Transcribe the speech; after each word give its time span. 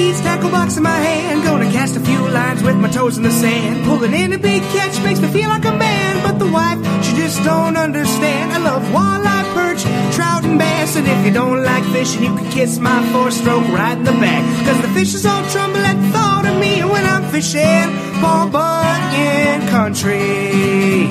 Tackle 0.00 0.50
box 0.50 0.76
in 0.78 0.82
my 0.82 0.96
hand. 0.98 1.44
Gonna 1.44 1.70
cast 1.70 1.94
a 1.96 2.00
few 2.00 2.26
lines 2.28 2.62
with 2.62 2.76
my 2.76 2.88
toes 2.88 3.18
in 3.18 3.22
the 3.22 3.30
sand. 3.30 3.84
Pulling 3.84 4.14
in 4.14 4.32
a 4.32 4.38
big 4.38 4.62
catch 4.72 4.98
makes 5.02 5.20
me 5.20 5.28
feel 5.28 5.50
like 5.50 5.64
a 5.66 5.72
man. 5.72 6.22
But 6.22 6.38
the 6.38 6.50
wife, 6.50 6.78
she 7.04 7.14
just 7.16 7.42
don't 7.44 7.76
understand. 7.76 8.52
I 8.52 8.58
love 8.58 8.82
walleye, 8.94 9.52
perch, 9.52 9.82
trout, 10.16 10.44
and 10.44 10.58
bass. 10.58 10.96
And 10.96 11.06
if 11.06 11.26
you 11.26 11.32
don't 11.32 11.62
like 11.62 11.84
fishing, 11.92 12.22
you 12.22 12.34
can 12.34 12.50
kiss 12.50 12.78
my 12.78 13.06
four 13.12 13.30
stroke 13.30 13.68
right 13.68 13.98
in 13.98 14.04
the 14.04 14.12
back. 14.12 14.42
Cause 14.66 14.80
the 14.80 14.88
fishes 14.88 15.26
all 15.26 15.44
tremble 15.50 15.80
at 15.80 15.96
the 16.00 16.08
thought 16.12 16.46
of 16.46 16.58
me 16.58 16.82
when 16.82 17.04
I'm 17.04 17.24
fishing. 17.30 17.88
Paul 18.20 18.48
Bunyan 18.48 19.68
country. 19.68 21.08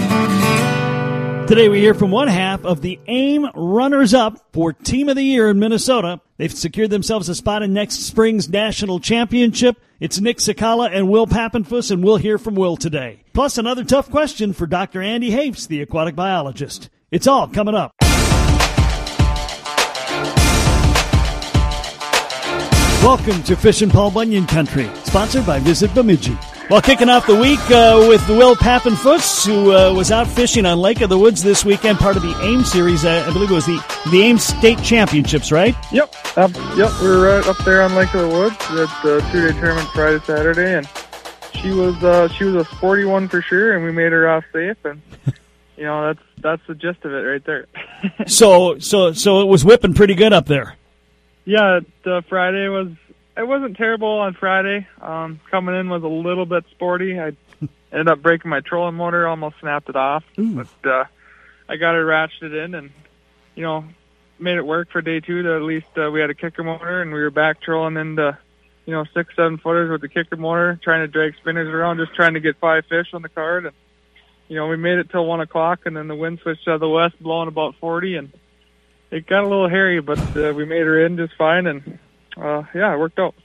Today 1.48 1.70
we 1.70 1.80
hear 1.80 1.94
from 1.94 2.10
one 2.12 2.28
half 2.28 2.66
of 2.66 2.82
the 2.82 3.00
AIM 3.08 3.50
runners-up 3.54 4.40
for 4.54 4.74
Team 4.74 5.10
of 5.10 5.16
the 5.16 5.24
Year 5.24 5.50
in 5.50 5.60
Minnesota. 5.60 6.22
They've 6.40 6.54
secured 6.54 6.90
themselves 6.90 7.28
a 7.28 7.36
spot 7.36 7.64
in 7.64 7.74
next 7.74 8.08
spring's 8.08 8.48
national 8.48 9.02
championship. 9.02 9.76
It's 10.00 10.22
Nick 10.22 10.38
Sakala 10.38 10.90
and 10.90 11.10
Will 11.10 11.28
Pappenfuss, 11.28 11.92
and 11.92 12.02
we'll 12.02 12.16
hear 12.16 12.38
from 12.38 12.56
Will 12.56 12.78
today. 12.78 13.24
Plus 13.34 13.58
another 13.58 13.84
tough 13.84 14.10
question 14.10 14.54
for 14.54 14.66
Dr. 14.66 15.02
Andy 15.02 15.32
Hafs, 15.32 15.68
the 15.68 15.82
aquatic 15.82 16.16
biologist. 16.16 16.90
It's 17.12 17.28
all 17.28 17.50
coming 17.50 17.76
up. 17.76 17.92
Welcome 23.04 23.44
to 23.44 23.58
Fish 23.58 23.82
and 23.82 23.92
Paul 23.92 24.12
Bunyan 24.12 24.48
Country, 24.48 24.90
sponsored 25.04 25.46
by 25.46 25.60
Visit 25.60 25.94
Bemidji. 25.94 26.38
Well, 26.70 26.82
kicking 26.84 27.10
off 27.10 27.26
the 27.26 27.36
week 27.36 27.60
uh, 27.72 28.06
with 28.08 28.30
Will 28.30 28.56
Pappenfuss, 28.56 29.44
who 29.44 29.76
uh, 29.76 29.92
was 29.92 30.12
out 30.12 30.28
fishing 30.28 30.68
on 30.68 30.78
Lake 30.78 31.02
of 31.02 31.10
the 31.10 31.18
Woods 31.18 31.42
this 31.42 31.66
weekend, 31.66 31.98
part 31.98 32.16
of 32.16 32.22
the 32.22 32.40
AIM 32.44 32.64
series. 32.64 33.04
Uh, 33.04 33.26
I 33.28 33.34
believe 33.34 33.50
it 33.50 33.56
was 33.56 33.66
the 33.66 33.84
the 34.12 34.22
AIM 34.22 34.38
State 34.38 34.80
Championships, 34.84 35.52
right? 35.52 35.76
Yep, 35.92 36.38
um, 36.38 36.54
yep. 36.78 36.92
We 37.02 37.08
were 37.08 37.22
right 37.22 37.48
up 37.48 37.58
there 37.66 37.82
on 37.82 37.96
Lake 37.96 38.14
of 38.14 38.22
the 38.22 38.28
Woods 38.28 38.56
at 38.56 39.02
the 39.02 39.28
two 39.32 39.48
day 39.48 39.60
tournament 39.60 39.90
Friday, 39.96 40.20
Saturday, 40.26 40.78
and 40.78 40.88
she 41.60 41.72
was 41.72 41.96
uh, 42.04 42.28
she 42.28 42.44
was 42.44 42.68
a 42.68 42.76
sporty 42.76 43.04
one 43.04 43.28
for 43.28 43.42
sure, 43.42 43.76
and 43.76 43.84
we 43.84 43.92
made 43.92 44.12
her 44.12 44.30
off 44.30 44.44
safe, 44.54 44.78
and 44.86 45.02
you 45.76 45.86
know 45.86 46.06
that's 46.06 46.26
that's 46.38 46.62
the 46.68 46.76
gist 46.76 47.04
of 47.04 47.12
it 47.14 47.16
right 47.16 47.46
there. 47.46 47.66
so 48.28 48.78
so 48.78 49.12
so 49.14 49.42
it 49.42 49.46
was 49.46 49.66
whipping 49.66 49.96
pretty 49.96 50.14
good 50.14 50.34
up 50.34 50.46
there. 50.46 50.76
Yeah, 51.46 51.80
the 52.04 52.24
Friday 52.30 52.68
was 52.68 52.90
it 53.40 53.48
wasn't 53.48 53.78
terrible 53.78 54.20
on 54.20 54.34
Friday. 54.34 54.86
Um, 55.02 55.40
coming 55.50 55.76
in 55.76 55.90
was 55.90 56.04
a 56.04 56.08
little 56.08 56.46
bit 56.46 56.66
sporty. 56.72 57.18
I 57.18 57.32
ended 57.92 58.10
up 58.10 58.22
breaking 58.22 58.50
my 58.50 58.60
trolling 58.60 58.96
motor, 58.96 59.28
almost 59.28 59.56
snapped 59.62 59.88
it 59.88 59.96
off, 59.96 60.26
Ooh. 60.38 60.56
but 60.56 60.90
uh, 60.90 61.06
I 61.70 61.78
got 61.78 61.96
it 61.96 62.04
ratcheted 62.04 62.66
in 62.66 62.76
and 62.76 62.92
you 63.56 63.64
know 63.64 63.86
made 64.40 64.58
it 64.58 64.66
work 64.66 64.92
for 64.92 65.02
day 65.02 65.22
two. 65.22 65.44
To 65.44 65.56
at 65.56 65.62
least 65.62 65.88
uh, 65.98 66.12
we 66.12 66.20
had 66.20 66.30
a 66.30 66.34
kicker 66.34 66.64
motor 66.64 67.02
and 67.02 67.14
we 67.14 67.22
were 67.22 67.32
back 67.32 67.62
trolling 67.62 67.96
into 67.96 68.38
you 68.86 68.94
know 68.94 69.06
six 69.14 69.34
seven 69.38 69.58
footers 69.58 69.90
with 69.90 70.02
the 70.02 70.10
kicker 70.10 70.36
motor, 70.36 70.78
trying 70.84 71.02
to 71.02 71.08
drag 71.08 71.36
spinners 71.38 71.70
around, 71.70 71.98
just 71.98 72.14
trying 72.16 72.34
to 72.34 72.42
get 72.42 72.58
five 72.60 72.86
fish 72.88 73.08
on 73.14 73.22
the 73.22 73.30
card 73.30 73.66
and. 73.66 73.76
You 74.52 74.56
know, 74.56 74.66
we 74.66 74.78
made 74.78 74.98
it 74.98 75.12
till 75.12 75.28
one 75.28 75.42
o'clock, 75.42 75.82
and 75.86 75.96
then 75.96 76.08
the 76.08 76.16
wind 76.16 76.40
switched 76.42 76.68
out 76.68 76.74
of 76.74 76.80
the 76.80 76.90
west, 76.90 77.14
blowing 77.22 77.48
about 77.48 77.76
forty, 77.80 78.16
and 78.16 78.34
it 79.12 79.28
got 79.28 79.44
a 79.44 79.48
little 79.48 79.70
hairy, 79.70 80.02
but 80.02 80.18
uh, 80.36 80.52
we 80.56 80.66
made 80.66 80.88
her 80.88 81.06
in 81.06 81.18
just 81.18 81.36
fine, 81.38 81.68
and 81.68 82.00
uh, 82.42 82.64
yeah, 82.74 82.94
it 82.94 82.98
worked 83.00 83.20
out. 83.20 83.36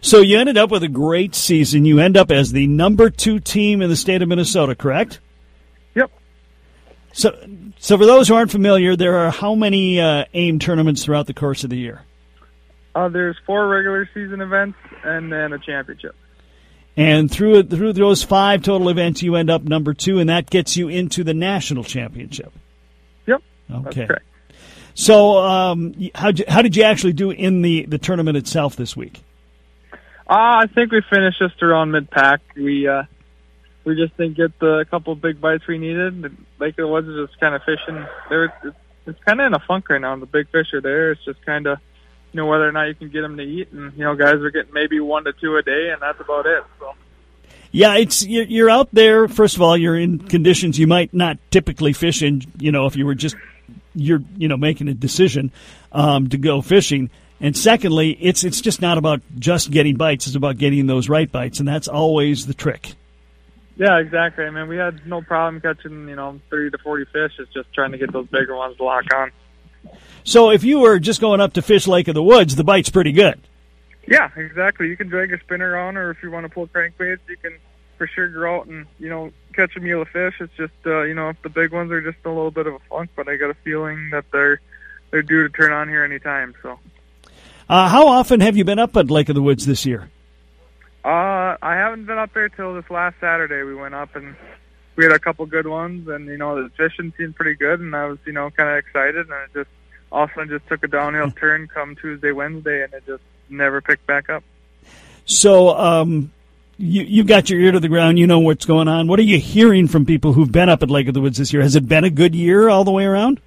So 0.00 0.20
you 0.20 0.38
ended 0.38 0.56
up 0.56 0.70
with 0.70 0.82
a 0.82 0.88
great 0.88 1.34
season. 1.34 1.84
You 1.84 1.98
end 1.98 2.16
up 2.16 2.30
as 2.30 2.52
the 2.52 2.66
number 2.66 3.10
two 3.10 3.40
team 3.40 3.82
in 3.82 3.90
the 3.90 3.96
state 3.96 4.22
of 4.22 4.28
Minnesota, 4.28 4.74
correct? 4.74 5.20
Yep. 5.94 6.10
So, 7.12 7.36
so 7.78 7.98
for 7.98 8.06
those 8.06 8.28
who 8.28 8.34
aren't 8.34 8.50
familiar, 8.50 8.94
there 8.94 9.16
are 9.16 9.30
how 9.30 9.54
many 9.54 10.00
uh, 10.00 10.26
AIM 10.34 10.58
tournaments 10.58 11.04
throughout 11.04 11.26
the 11.26 11.34
course 11.34 11.64
of 11.64 11.70
the 11.70 11.78
year? 11.78 12.02
Uh, 12.94 13.08
there's 13.08 13.36
four 13.46 13.68
regular 13.68 14.08
season 14.14 14.40
events 14.40 14.78
and 15.04 15.32
then 15.32 15.52
a 15.52 15.58
championship. 15.58 16.14
And 16.96 17.30
through 17.30 17.64
through 17.64 17.92
those 17.92 18.22
five 18.22 18.62
total 18.62 18.88
events, 18.88 19.22
you 19.22 19.34
end 19.36 19.50
up 19.50 19.62
number 19.62 19.92
two, 19.92 20.18
and 20.18 20.30
that 20.30 20.48
gets 20.48 20.78
you 20.78 20.88
into 20.88 21.24
the 21.24 21.34
national 21.34 21.84
championship. 21.84 22.52
Yep. 23.26 23.42
Okay. 23.70 24.08
So, 24.98 25.36
um, 25.36 25.94
how 26.14 26.32
how 26.48 26.62
did 26.62 26.74
you 26.74 26.82
actually 26.82 27.12
do 27.12 27.30
in 27.30 27.60
the, 27.60 27.84
the 27.84 27.98
tournament 27.98 28.38
itself 28.38 28.76
this 28.76 28.96
week? 28.96 29.22
Uh, 29.92 30.64
I 30.64 30.66
think 30.74 30.90
we 30.90 31.02
finished 31.02 31.38
just 31.38 31.62
around 31.62 31.90
mid 31.90 32.10
pack. 32.10 32.40
We 32.56 32.88
uh, 32.88 33.02
we 33.84 33.94
just 33.94 34.16
didn't 34.16 34.38
get 34.38 34.58
the 34.58 34.86
couple 34.90 35.14
big 35.14 35.38
bites 35.38 35.66
we 35.66 35.76
needed. 35.76 36.24
Of 36.24 36.88
Woods 36.88 37.08
is 37.08 37.28
just 37.28 37.38
kind 37.38 37.54
of 37.54 37.62
fishing. 37.64 38.06
There, 38.30 38.44
it's, 38.64 38.76
it's 39.04 39.22
kind 39.24 39.38
of 39.38 39.48
in 39.48 39.54
a 39.54 39.58
funk 39.58 39.90
right 39.90 40.00
now. 40.00 40.16
The 40.16 40.24
big 40.24 40.48
fish 40.48 40.72
are 40.72 40.80
there. 40.80 41.12
It's 41.12 41.24
just 41.26 41.44
kind 41.44 41.66
of 41.66 41.78
you 42.32 42.38
know 42.38 42.46
whether 42.46 42.66
or 42.66 42.72
not 42.72 42.84
you 42.84 42.94
can 42.94 43.10
get 43.10 43.20
them 43.20 43.36
to 43.36 43.42
eat, 43.42 43.70
and 43.72 43.92
you 43.92 44.02
know 44.02 44.16
guys 44.16 44.36
are 44.36 44.50
getting 44.50 44.72
maybe 44.72 44.98
one 44.98 45.24
to 45.24 45.34
two 45.34 45.58
a 45.58 45.62
day, 45.62 45.90
and 45.90 46.00
that's 46.00 46.20
about 46.22 46.46
it. 46.46 46.64
So. 46.80 46.94
Yeah, 47.70 47.96
it's 47.96 48.24
you're 48.24 48.70
out 48.70 48.88
there. 48.94 49.28
First 49.28 49.56
of 49.56 49.62
all, 49.62 49.76
you're 49.76 49.98
in 49.98 50.20
conditions 50.20 50.78
you 50.78 50.86
might 50.86 51.12
not 51.12 51.36
typically 51.50 51.92
fish 51.92 52.22
in. 52.22 52.40
You 52.58 52.72
know, 52.72 52.86
if 52.86 52.96
you 52.96 53.04
were 53.04 53.14
just 53.14 53.36
you're 53.96 54.22
you 54.36 54.48
know 54.48 54.56
making 54.56 54.88
a 54.88 54.94
decision 54.94 55.50
um, 55.92 56.28
to 56.28 56.38
go 56.38 56.62
fishing. 56.62 57.10
And 57.40 57.56
secondly, 57.56 58.12
it's 58.12 58.44
it's 58.44 58.60
just 58.60 58.80
not 58.80 58.98
about 58.98 59.20
just 59.38 59.70
getting 59.70 59.96
bites; 59.96 60.26
it's 60.26 60.36
about 60.36 60.58
getting 60.58 60.86
those 60.86 61.08
right 61.08 61.30
bites, 61.30 61.58
and 61.58 61.68
that's 61.68 61.88
always 61.88 62.46
the 62.46 62.54
trick. 62.54 62.94
Yeah, 63.76 63.98
exactly. 63.98 64.44
I 64.44 64.50
mean, 64.50 64.68
we 64.68 64.76
had 64.76 65.06
no 65.06 65.20
problem 65.20 65.60
catching 65.60 66.08
you 66.08 66.16
know 66.16 66.40
thirty 66.50 66.70
to 66.70 66.78
forty 66.78 67.04
fish. 67.04 67.32
It's 67.38 67.52
just 67.52 67.72
trying 67.74 67.92
to 67.92 67.98
get 67.98 68.12
those 68.12 68.26
bigger 68.28 68.56
ones 68.56 68.76
to 68.78 68.84
lock 68.84 69.04
on. 69.14 69.32
So 70.24 70.50
if 70.50 70.64
you 70.64 70.80
were 70.80 70.98
just 70.98 71.20
going 71.20 71.40
up 71.40 71.52
to 71.54 71.62
fish 71.62 71.86
Lake 71.86 72.08
of 72.08 72.14
the 72.14 72.22
Woods, 72.22 72.56
the 72.56 72.64
bite's 72.64 72.88
pretty 72.88 73.12
good. 73.12 73.40
Yeah, 74.08 74.30
exactly. 74.36 74.88
You 74.88 74.96
can 74.96 75.08
drag 75.08 75.32
a 75.32 75.40
spinner 75.40 75.76
on, 75.76 75.96
or 75.96 76.10
if 76.10 76.22
you 76.22 76.30
want 76.30 76.44
to 76.44 76.48
pull 76.48 76.68
crankbaits, 76.68 77.20
you 77.28 77.36
can 77.36 77.58
for 77.96 78.06
sure 78.06 78.28
go 78.28 78.56
out 78.56 78.66
and 78.66 78.86
you 78.98 79.08
know 79.08 79.32
catch 79.54 79.76
a 79.76 79.80
meal 79.80 80.02
of 80.02 80.08
fish. 80.08 80.34
It's 80.40 80.52
just 80.56 80.74
uh, 80.84 81.02
you 81.02 81.14
know 81.14 81.30
if 81.30 81.42
the 81.42 81.48
big 81.48 81.72
ones 81.72 81.90
are 81.90 82.00
just 82.00 82.24
a 82.24 82.28
little 82.28 82.50
bit 82.50 82.66
of 82.66 82.74
a 82.74 82.78
funk, 82.90 83.10
but 83.16 83.28
I 83.28 83.36
got 83.36 83.50
a 83.50 83.56
feeling 83.64 84.10
that 84.10 84.24
they're 84.32 84.60
they're 85.10 85.22
due 85.22 85.42
to 85.42 85.48
turn 85.48 85.72
on 85.72 85.88
here 85.88 86.04
anytime. 86.04 86.54
So. 86.62 86.78
Uh, 87.68 87.88
how 87.88 88.06
often 88.06 88.40
have 88.40 88.56
you 88.56 88.64
been 88.64 88.78
up 88.78 88.96
at 88.96 89.10
Lake 89.10 89.28
of 89.28 89.34
the 89.34 89.42
Woods 89.42 89.66
this 89.66 89.84
year? 89.84 90.08
Uh, 91.04 91.56
I 91.60 91.74
haven't 91.74 92.06
been 92.06 92.18
up 92.18 92.32
there 92.32 92.48
till 92.48 92.74
this 92.74 92.88
last 92.90 93.16
Saturday. 93.20 93.62
We 93.62 93.74
went 93.74 93.94
up 93.94 94.14
and 94.14 94.36
we 94.96 95.04
had 95.04 95.12
a 95.12 95.18
couple 95.18 95.46
good 95.46 95.66
ones, 95.66 96.08
and 96.08 96.26
you 96.26 96.36
know 96.36 96.62
the 96.62 96.70
fishing 96.70 97.12
seemed 97.16 97.36
pretty 97.36 97.54
good, 97.54 97.80
and 97.80 97.94
I 97.94 98.06
was 98.06 98.18
you 98.26 98.32
know 98.32 98.50
kind 98.50 98.68
of 98.70 98.76
excited, 98.76 99.28
and 99.28 99.30
it 99.30 99.50
just 99.54 99.70
all 100.10 100.24
of 100.24 100.30
a 100.30 100.34
sudden 100.34 100.48
just 100.48 100.66
took 100.68 100.82
a 100.82 100.88
downhill 100.88 101.30
turn 101.40 101.68
come 101.68 101.96
Tuesday, 101.96 102.32
Wednesday, 102.32 102.82
and 102.82 102.92
it 102.92 103.04
just 103.06 103.22
never 103.48 103.80
picked 103.80 104.06
back 104.06 104.28
up. 104.30 104.42
So, 105.26 105.76
um, 105.76 106.32
you 106.78 107.02
you've 107.02 107.26
got 107.26 107.48
your 107.50 107.60
ear 107.60 107.72
to 107.72 107.80
the 107.80 107.88
ground. 107.88 108.18
You 108.18 108.26
know 108.26 108.38
what's 108.38 108.64
going 108.66 108.88
on. 108.88 109.06
What 109.08 109.18
are 109.18 109.22
you 109.24 109.38
hearing 109.38 109.88
from 109.88 110.04
people 110.06 110.32
who've 110.32 110.50
been 110.52 110.68
up 110.68 110.82
at 110.82 110.90
Lake 110.90 111.08
of 111.08 111.14
the 111.14 111.20
Woods 111.20 111.38
this 111.38 111.52
year? 111.52 111.62
Has 111.62 111.76
it 111.76 111.88
been 111.88 112.04
a 112.04 112.10
good 112.10 112.34
year 112.34 112.68
all 112.68 112.84
the 112.84 112.90
way 112.92 113.04
around? 113.04 113.40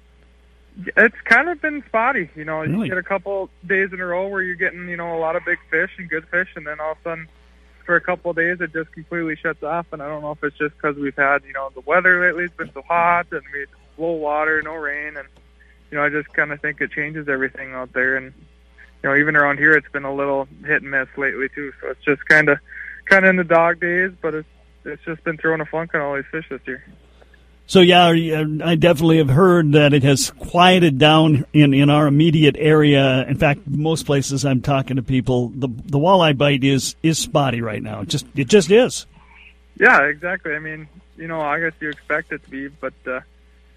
It's 0.96 1.20
kind 1.24 1.48
of 1.48 1.60
been 1.60 1.82
spotty. 1.86 2.30
You 2.34 2.44
know, 2.44 2.60
Really? 2.60 2.86
you 2.86 2.88
get 2.88 2.98
a 2.98 3.02
couple 3.02 3.50
days 3.66 3.92
in 3.92 4.00
a 4.00 4.06
row 4.06 4.28
where 4.28 4.42
you're 4.42 4.54
getting 4.54 4.88
you 4.88 4.96
know 4.96 5.16
a 5.16 5.20
lot 5.20 5.36
of 5.36 5.44
big 5.44 5.58
fish 5.70 5.90
and 5.98 6.08
good 6.08 6.26
fish, 6.28 6.48
and 6.56 6.66
then 6.66 6.80
all 6.80 6.92
of 6.92 6.98
a 6.98 7.02
sudden. 7.02 7.28
For 7.86 7.96
a 7.96 8.00
couple 8.00 8.30
of 8.30 8.36
days, 8.36 8.60
it 8.60 8.72
just 8.72 8.92
completely 8.92 9.34
shuts 9.34 9.64
off, 9.64 9.86
and 9.92 10.00
I 10.00 10.06
don't 10.06 10.22
know 10.22 10.30
if 10.30 10.44
it's 10.44 10.56
just 10.56 10.76
because 10.76 10.94
we've 10.96 11.16
had, 11.16 11.42
you 11.44 11.52
know, 11.52 11.70
the 11.74 11.80
weather 11.80 12.24
lately 12.24 12.42
has 12.44 12.52
been 12.52 12.70
so 12.72 12.82
hot, 12.82 13.26
and 13.32 13.42
we 13.52 13.66
low 13.98 14.12
water, 14.12 14.62
no 14.62 14.74
rain, 14.76 15.16
and 15.16 15.26
you 15.90 15.96
know, 15.96 16.04
I 16.04 16.08
just 16.08 16.28
kind 16.32 16.52
of 16.52 16.60
think 16.60 16.80
it 16.80 16.92
changes 16.92 17.28
everything 17.28 17.72
out 17.72 17.92
there. 17.92 18.14
And 18.16 18.26
you 19.02 19.08
know, 19.08 19.16
even 19.16 19.34
around 19.34 19.58
here, 19.58 19.72
it's 19.72 19.88
been 19.90 20.04
a 20.04 20.14
little 20.14 20.46
hit 20.64 20.82
and 20.82 20.90
miss 20.92 21.08
lately 21.16 21.48
too. 21.52 21.72
So 21.80 21.88
it's 21.88 22.04
just 22.04 22.24
kind 22.26 22.48
of, 22.50 22.58
kind 23.10 23.24
of 23.24 23.30
in 23.30 23.36
the 23.36 23.44
dog 23.44 23.80
days, 23.80 24.12
but 24.22 24.34
it's 24.34 24.48
it's 24.84 25.04
just 25.04 25.22
been 25.24 25.36
throwing 25.36 25.60
a 25.60 25.66
funk 25.66 25.94
on 25.94 26.00
all 26.00 26.14
these 26.14 26.24
fish 26.30 26.46
this 26.48 26.60
year. 26.66 26.84
So 27.66 27.80
yeah, 27.80 28.08
I 28.08 28.74
definitely 28.74 29.18
have 29.18 29.28
heard 29.28 29.72
that 29.72 29.92
it 29.94 30.02
has 30.02 30.30
quieted 30.32 30.98
down 30.98 31.44
in, 31.52 31.72
in 31.72 31.88
our 31.88 32.08
immediate 32.08 32.56
area. 32.58 33.24
In 33.28 33.36
fact, 33.36 33.60
most 33.68 34.06
places 34.06 34.44
I'm 34.44 34.60
talking 34.60 34.96
to 34.96 35.02
people, 35.02 35.50
the 35.50 35.68
the 35.68 35.98
walleye 35.98 36.36
bite 36.36 36.64
is 36.64 36.96
is 37.02 37.18
spotty 37.18 37.60
right 37.60 37.82
now. 37.82 38.00
It 38.00 38.08
just 38.08 38.26
it 38.34 38.48
just 38.48 38.70
is. 38.70 39.06
Yeah, 39.78 40.02
exactly. 40.02 40.54
I 40.54 40.58
mean, 40.58 40.88
you 41.16 41.28
know, 41.28 41.40
I 41.40 41.60
guess 41.60 41.72
you 41.80 41.90
expect 41.90 42.32
it 42.32 42.42
to 42.42 42.50
be, 42.50 42.68
but 42.68 42.94
uh, 43.06 43.20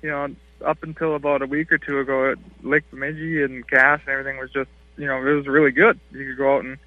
you 0.02 0.10
know, 0.10 0.36
up 0.66 0.82
until 0.82 1.16
about 1.16 1.42
a 1.42 1.46
week 1.46 1.72
or 1.72 1.78
two 1.78 2.00
ago, 2.00 2.34
Lake 2.64 2.90
Bemidji 2.90 3.44
and 3.44 3.68
Cass 3.68 4.00
and 4.08 4.10
everything 4.10 4.40
was 4.40 4.50
just, 4.52 4.70
you 4.98 5.06
know, 5.06 5.18
it 5.18 5.36
was 5.36 5.48
really 5.48 5.72
good. 5.72 6.00
You 6.12 6.26
could 6.30 6.38
go 6.38 6.56
out 6.56 6.66
and 6.66 6.78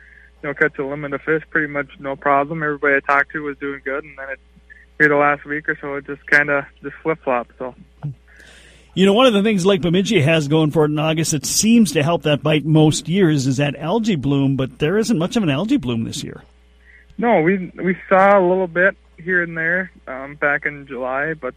you 0.46 0.52
know 0.52 0.54
catch 0.54 0.78
a 0.78 0.86
limit 0.86 1.12
of 1.12 1.22
fish 1.22 1.42
pretty 1.50 1.66
much 1.66 1.88
no 1.98 2.14
problem. 2.14 2.62
Everybody 2.62 2.94
I 2.94 3.00
talked 3.00 3.32
to 3.32 3.42
was 3.42 3.58
doing 3.58 3.80
good, 3.84 4.04
and 4.04 4.16
then 4.16 4.30
it 4.30 4.38
here 4.96 5.08
the 5.08 5.16
last 5.16 5.44
week 5.44 5.68
or 5.68 5.76
so, 5.80 5.94
it 5.96 6.06
just 6.06 6.24
kind 6.26 6.50
of 6.50 6.64
just 6.82 6.94
flip 7.02 7.18
flopped. 7.24 7.58
So. 7.58 7.74
You 8.94 9.04
know, 9.04 9.12
one 9.12 9.26
of 9.26 9.34
the 9.34 9.42
things 9.42 9.66
Lake 9.66 9.82
Bemidji 9.82 10.22
has 10.22 10.48
going 10.48 10.70
for 10.70 10.84
it 10.84 10.90
in 10.90 10.98
August, 10.98 11.34
it 11.34 11.44
seems 11.44 11.92
to 11.92 12.02
help 12.02 12.22
that 12.22 12.42
bite 12.42 12.64
most 12.64 13.08
years, 13.08 13.46
is 13.46 13.58
that 13.58 13.76
algae 13.76 14.16
bloom, 14.16 14.56
but 14.56 14.78
there 14.78 14.96
isn't 14.96 15.18
much 15.18 15.36
of 15.36 15.42
an 15.42 15.50
algae 15.50 15.76
bloom 15.76 16.04
this 16.04 16.22
year. 16.22 16.42
No, 17.18 17.40
we 17.40 17.72
we 17.74 17.96
saw 18.08 18.38
a 18.38 18.46
little 18.46 18.68
bit 18.68 18.96
here 19.18 19.42
and 19.42 19.58
there 19.58 19.90
um, 20.06 20.36
back 20.36 20.64
in 20.64 20.86
July, 20.86 21.34
but 21.34 21.54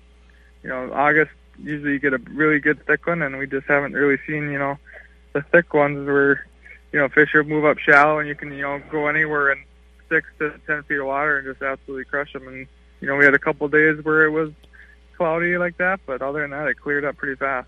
you 0.64 0.70
know, 0.70 0.92
August 0.92 1.32
usually 1.62 1.94
you 1.94 2.00
get 2.00 2.14
a 2.14 2.22
really 2.32 2.60
good 2.60 2.84
thick 2.88 3.06
one, 3.06 3.22
and 3.22 3.38
we 3.38 3.46
just 3.46 3.68
haven't 3.68 3.94
really 3.94 4.18
seen 4.26 4.52
you 4.52 4.58
know 4.58 4.80
the 5.34 5.44
thick 5.44 5.76
ones 5.76 6.08
where 6.08 6.46
you 6.92 7.00
know, 7.00 7.08
fish 7.10 7.30
will 7.34 7.44
move 7.44 7.66
up 7.66 7.78
shallow, 7.78 8.20
and 8.20 8.28
you 8.28 8.36
can, 8.36 8.52
you 8.52 8.62
know, 8.62 8.82
go 8.92 9.08
anywhere 9.08 9.52
in 9.52 9.64
six 10.10 10.28
to 10.40 10.60
ten 10.66 10.84
feet 10.84 11.00
of 11.00 11.06
water 11.06 11.38
and 11.38 11.48
just 11.48 11.62
absolutely 11.62 12.06
crush 12.06 12.34
them. 12.34 12.48
And 12.48 12.68
you 13.02 13.08
know, 13.08 13.16
we 13.16 13.26
had 13.26 13.34
a 13.34 13.40
couple 13.40 13.66
of 13.66 13.72
days 13.72 14.04
where 14.04 14.26
it 14.26 14.32
was 14.32 14.52
cloudy 15.18 15.58
like 15.58 15.78
that, 15.78 16.00
but 16.06 16.22
other 16.22 16.42
than 16.42 16.52
that, 16.52 16.68
it 16.68 16.80
cleared 16.80 17.06
up 17.06 17.18
pretty 17.18 17.36
fast. 17.36 17.68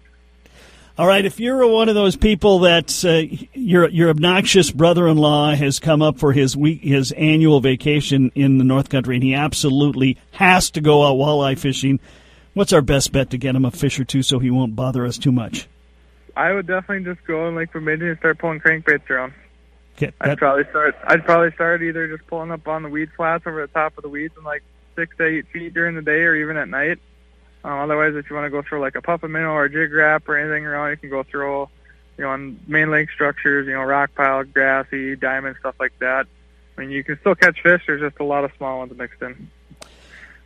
All 0.97 1.07
right, 1.07 1.23
if 1.23 1.39
you're 1.39 1.65
one 1.67 1.87
of 1.87 1.95
those 1.95 2.17
people 2.17 2.59
that 2.59 3.05
uh, 3.05 3.35
your 3.53 3.89
your 3.89 4.09
obnoxious 4.09 4.71
brother-in-law 4.71 5.55
has 5.55 5.79
come 5.79 6.01
up 6.01 6.19
for 6.19 6.33
his 6.33 6.57
week 6.57 6.81
his 6.81 7.11
annual 7.13 7.61
vacation 7.61 8.31
in 8.35 8.57
the 8.57 8.63
North 8.63 8.89
Country, 8.89 9.15
and 9.15 9.23
he 9.23 9.33
absolutely 9.33 10.17
has 10.31 10.69
to 10.71 10.81
go 10.81 11.03
out 11.03 11.15
walleye 11.15 11.57
fishing, 11.57 11.99
what's 12.53 12.73
our 12.73 12.81
best 12.81 13.11
bet 13.11 13.29
to 13.29 13.37
get 13.37 13.55
him 13.55 13.65
a 13.65 13.71
fish 13.71 13.99
or 13.99 14.03
two 14.03 14.21
so 14.21 14.39
he 14.39 14.51
won't 14.51 14.75
bother 14.75 15.05
us 15.05 15.17
too 15.17 15.31
much? 15.31 15.67
I 16.35 16.53
would 16.53 16.67
definitely 16.67 17.13
just 17.13 17.25
go 17.25 17.47
in 17.47 17.55
Lake 17.55 17.71
Bemidji 17.73 18.09
and 18.09 18.17
start 18.19 18.39
pulling 18.39 18.59
crankbaits 18.59 19.09
around. 19.09 19.33
Okay, 19.97 20.11
I'd 20.21 20.37
probably 20.37 20.63
start. 20.69 20.95
I'd 21.03 21.25
probably 21.25 21.51
start 21.51 21.83
either 21.83 22.07
just 22.07 22.27
pulling 22.27 22.51
up 22.51 22.67
on 22.67 22.83
the 22.83 22.89
weed 22.89 23.09
flats 23.15 23.45
over 23.45 23.61
the 23.61 23.71
top 23.71 23.97
of 23.97 24.03
the 24.03 24.09
weeds 24.09 24.33
in 24.37 24.43
like 24.43 24.63
six 24.95 25.15
to 25.17 25.25
eight 25.25 25.47
feet 25.47 25.73
during 25.73 25.95
the 25.95 26.01
day, 26.01 26.21
or 26.23 26.35
even 26.35 26.57
at 26.57 26.69
night. 26.69 26.99
Um, 27.63 27.79
otherwise, 27.79 28.15
if 28.15 28.29
you 28.29 28.35
want 28.35 28.45
to 28.45 28.49
go 28.49 28.61
throw 28.61 28.79
like 28.79 28.95
a 28.95 29.01
puppet 29.01 29.29
minnow 29.29 29.51
or 29.51 29.65
a 29.65 29.69
jig 29.69 29.93
wrap 29.93 30.27
or 30.27 30.37
anything 30.37 30.65
around, 30.65 30.89
you 30.91 30.97
can 30.97 31.09
go 31.09 31.23
throw, 31.23 31.69
you 32.17 32.23
know, 32.23 32.31
on 32.31 32.59
main 32.67 32.89
lake 32.89 33.11
structures, 33.11 33.67
you 33.67 33.73
know, 33.73 33.83
rock 33.83 34.15
pile, 34.15 34.43
grassy, 34.43 35.15
diamond 35.15 35.57
stuff 35.59 35.75
like 35.79 35.93
that. 35.99 36.25
I 36.77 36.81
mean, 36.81 36.89
you 36.89 37.03
can 37.03 37.19
still 37.19 37.35
catch 37.35 37.61
fish. 37.61 37.83
There's 37.85 38.01
just 38.01 38.19
a 38.19 38.23
lot 38.23 38.43
of 38.43 38.51
small 38.57 38.79
ones 38.79 38.97
mixed 38.97 39.21
in. 39.21 39.49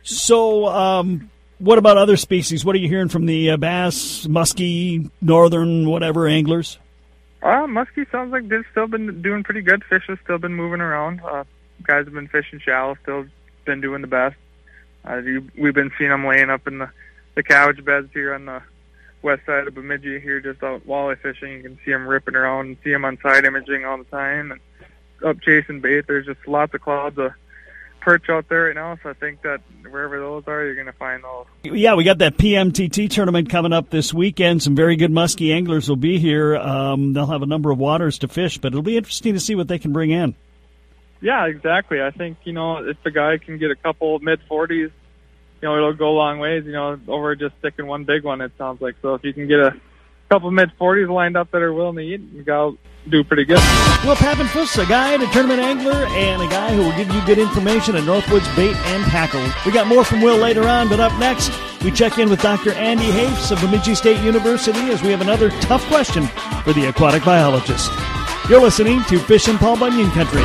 So, 0.02 0.66
um, 0.66 1.30
what 1.58 1.78
about 1.78 1.96
other 1.96 2.16
species? 2.16 2.64
What 2.64 2.74
are 2.74 2.78
you 2.78 2.88
hearing 2.88 3.08
from 3.08 3.26
the 3.26 3.50
uh, 3.50 3.56
bass, 3.56 4.26
muskie, 4.26 5.10
northern, 5.20 5.88
whatever 5.88 6.26
anglers? 6.26 6.78
Uh, 7.42 7.66
muskie 7.66 8.10
sounds 8.10 8.32
like 8.32 8.48
they've 8.48 8.64
still 8.70 8.86
been 8.86 9.22
doing 9.22 9.42
pretty 9.42 9.62
good. 9.62 9.84
Fish 9.84 10.04
have 10.08 10.18
still 10.24 10.38
been 10.38 10.54
moving 10.54 10.80
around. 10.80 11.20
Uh, 11.20 11.44
guys 11.82 12.04
have 12.04 12.14
been 12.14 12.28
fishing 12.28 12.58
shallow, 12.58 12.96
still 13.02 13.26
been 13.64 13.80
doing 13.80 14.00
the 14.00 14.06
best. 14.08 14.36
Uh, 15.08 15.18
you, 15.18 15.48
we've 15.56 15.74
been 15.74 15.92
seeing 15.96 16.10
them 16.10 16.26
laying 16.26 16.50
up 16.50 16.66
in 16.66 16.78
the, 16.78 16.90
the 17.34 17.42
couch 17.42 17.82
beds 17.84 18.08
here 18.12 18.34
on 18.34 18.46
the 18.46 18.62
west 19.22 19.46
side 19.46 19.66
of 19.66 19.74
Bemidji 19.74 20.20
here, 20.20 20.40
just 20.40 20.62
out 20.62 20.86
walleye 20.86 21.18
fishing. 21.18 21.52
You 21.52 21.62
can 21.62 21.78
see 21.84 21.92
them 21.92 22.06
ripping 22.06 22.34
around 22.34 22.66
and 22.66 22.76
see 22.82 22.90
them 22.90 23.04
on 23.04 23.18
side 23.22 23.44
imaging 23.44 23.84
all 23.84 23.98
the 23.98 24.04
time 24.04 24.52
and 24.52 24.60
up 25.24 25.40
chasing 25.40 25.80
bait. 25.80 26.06
There's 26.06 26.26
just 26.26 26.46
lots 26.46 26.74
of 26.74 26.80
clouds 26.80 27.18
of 27.18 27.32
perch 28.06 28.30
out 28.30 28.48
there 28.48 28.66
right 28.66 28.74
now, 28.76 28.96
so 29.02 29.10
I 29.10 29.14
think 29.14 29.42
that 29.42 29.60
wherever 29.90 30.20
those 30.20 30.44
are, 30.46 30.64
you're 30.64 30.76
going 30.76 30.86
to 30.86 30.92
find 30.92 31.24
those. 31.24 31.46
Yeah, 31.64 31.96
we 31.96 32.04
got 32.04 32.18
that 32.18 32.36
PMTT 32.36 33.10
tournament 33.10 33.50
coming 33.50 33.72
up 33.72 33.90
this 33.90 34.14
weekend. 34.14 34.62
Some 34.62 34.76
very 34.76 34.94
good 34.94 35.10
muskie 35.10 35.52
anglers 35.52 35.88
will 35.88 35.96
be 35.96 36.20
here. 36.20 36.56
Um, 36.56 37.14
they'll 37.14 37.26
have 37.26 37.42
a 37.42 37.46
number 37.46 37.72
of 37.72 37.78
waters 37.78 38.20
to 38.20 38.28
fish, 38.28 38.58
but 38.58 38.68
it'll 38.68 38.82
be 38.82 38.96
interesting 38.96 39.34
to 39.34 39.40
see 39.40 39.56
what 39.56 39.66
they 39.66 39.80
can 39.80 39.92
bring 39.92 40.12
in. 40.12 40.36
Yeah, 41.20 41.46
exactly. 41.46 42.00
I 42.00 42.12
think 42.12 42.38
you 42.44 42.52
know 42.52 42.76
if 42.76 42.96
the 43.02 43.10
guy 43.10 43.38
can 43.38 43.58
get 43.58 43.72
a 43.72 43.76
couple 43.76 44.16
mid 44.20 44.38
forties, 44.46 44.90
you 45.60 45.68
know 45.68 45.76
it'll 45.76 45.94
go 45.94 46.10
a 46.10 46.16
long 46.16 46.38
ways. 46.38 46.64
You 46.64 46.72
know 46.72 47.00
over 47.08 47.34
just 47.34 47.58
sticking 47.58 47.88
one 47.88 48.04
big 48.04 48.22
one. 48.22 48.40
It 48.40 48.52
sounds 48.56 48.80
like 48.80 48.94
so 49.02 49.14
if 49.14 49.24
you 49.24 49.32
can 49.32 49.48
get 49.48 49.58
a 49.58 49.74
couple 50.30 50.50
mid 50.52 50.70
forties 50.78 51.08
lined 51.08 51.36
up 51.36 51.50
that 51.50 51.62
are 51.62 51.72
willing 51.72 51.96
to 51.96 52.02
eat, 52.02 52.20
you 52.20 52.44
got 52.44 52.74
do 53.10 53.24
pretty 53.24 53.44
good. 53.44 53.58
Well, 54.04 54.16
Pappenfuss, 54.16 54.82
a 54.82 54.86
guide, 54.86 55.22
a 55.22 55.26
tournament 55.32 55.60
angler, 55.60 56.06
and 56.06 56.42
a 56.42 56.48
guy 56.48 56.74
who 56.74 56.82
will 56.82 56.96
give 56.96 57.10
you 57.10 57.24
good 57.26 57.38
information 57.38 57.96
at 57.96 58.02
Northwoods 58.02 58.54
Bait 58.56 58.76
and 58.76 59.04
Tackle. 59.04 59.44
We 59.64 59.72
got 59.72 59.86
more 59.86 60.04
from 60.04 60.20
Will 60.20 60.36
later 60.36 60.68
on, 60.68 60.88
but 60.88 61.00
up 61.00 61.16
next, 61.18 61.52
we 61.82 61.90
check 61.90 62.18
in 62.18 62.28
with 62.28 62.42
Dr. 62.42 62.72
Andy 62.72 63.10
Hafs 63.10 63.50
of 63.50 63.60
Bemidji 63.60 63.94
State 63.94 64.22
University 64.22 64.90
as 64.90 65.02
we 65.02 65.10
have 65.10 65.20
another 65.20 65.50
tough 65.60 65.86
question 65.86 66.26
for 66.64 66.72
the 66.72 66.86
aquatic 66.86 67.24
biologist. 67.24 67.90
You're 68.48 68.60
listening 68.60 69.02
to 69.04 69.18
Fish 69.18 69.48
and 69.48 69.58
Paul 69.58 69.78
Bunyan 69.78 70.10
Country. 70.10 70.42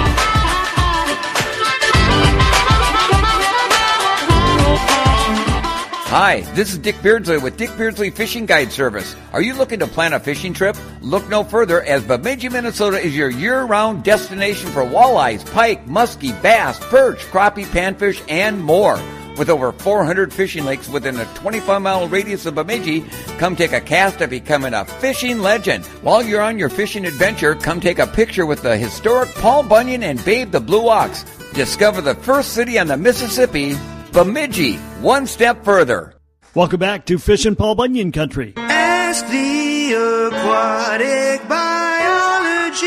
Hi, 6.12 6.42
this 6.56 6.74
is 6.74 6.78
Dick 6.78 7.02
Beardsley 7.02 7.38
with 7.38 7.56
Dick 7.56 7.70
Beardsley 7.78 8.10
Fishing 8.10 8.46
Guide 8.46 8.70
Service. 8.70 9.16
Are 9.32 9.42
you 9.42 9.54
looking 9.54 9.80
to 9.80 9.88
plan 9.88 10.12
a 10.12 10.20
fishing 10.20 10.54
trip? 10.54 10.76
Look 11.00 11.30
no 11.30 11.46
further 11.46 11.82
as 11.84 12.04
Bemidji, 12.04 12.50
Minnesota 12.50 12.98
is 12.98 13.16
your 13.16 13.30
year-round 13.30 14.04
destination 14.04 14.70
for 14.72 14.82
walleyes, 14.82 15.50
pike, 15.54 15.88
muskie, 15.88 16.34
bass, 16.42 16.78
perch, 16.90 17.20
crappie, 17.28 17.64
panfish, 17.64 18.22
and 18.28 18.62
more. 18.62 19.00
With 19.38 19.50
over 19.50 19.72
400 19.72 20.34
fishing 20.34 20.66
lakes 20.66 20.90
within 20.90 21.18
a 21.18 21.24
25 21.36 21.82
mile 21.82 22.10
radius 22.10 22.46
of 22.46 22.56
Bemidji, 22.56 23.06
come 23.38 23.56
take 23.56 23.72
a 23.72 23.80
cast 23.80 24.22
at 24.22 24.30
becoming 24.30 24.74
a 24.74 24.84
fishing 24.84 25.40
legend. 25.40 25.86
While 26.02 26.24
you're 26.24 26.42
on 26.42 26.60
your 26.60 26.68
fishing 26.68 27.06
adventure, 27.06 27.56
come 27.56 27.80
take 27.80 28.00
a 28.00 28.08
picture 28.08 28.46
with 28.46 28.64
the 28.64 28.76
historic 28.76 29.30
Paul 29.36 29.64
Bunyan 29.64 30.04
and 30.04 30.26
Babe 30.26 30.52
the 30.52 30.60
Blue 30.60 30.90
Ox. 30.90 31.24
Discover 31.54 32.02
the 32.02 32.16
first 32.16 32.52
city 32.52 32.78
on 32.78 32.88
the 32.88 32.98
Mississippi, 32.98 33.78
Bemidji, 34.14 34.76
one 35.00 35.26
step 35.26 35.64
further. 35.64 36.14
Welcome 36.54 36.82
back 36.82 37.06
to 37.06 37.18
Fish 37.18 37.46
and 37.46 37.58
Paul 37.58 37.76
Bunyan 37.76 38.12
Country. 38.12 38.54
Ask 38.58 39.26
the 39.28 39.94
aquatic 40.28 41.48
biologist. 41.48 42.84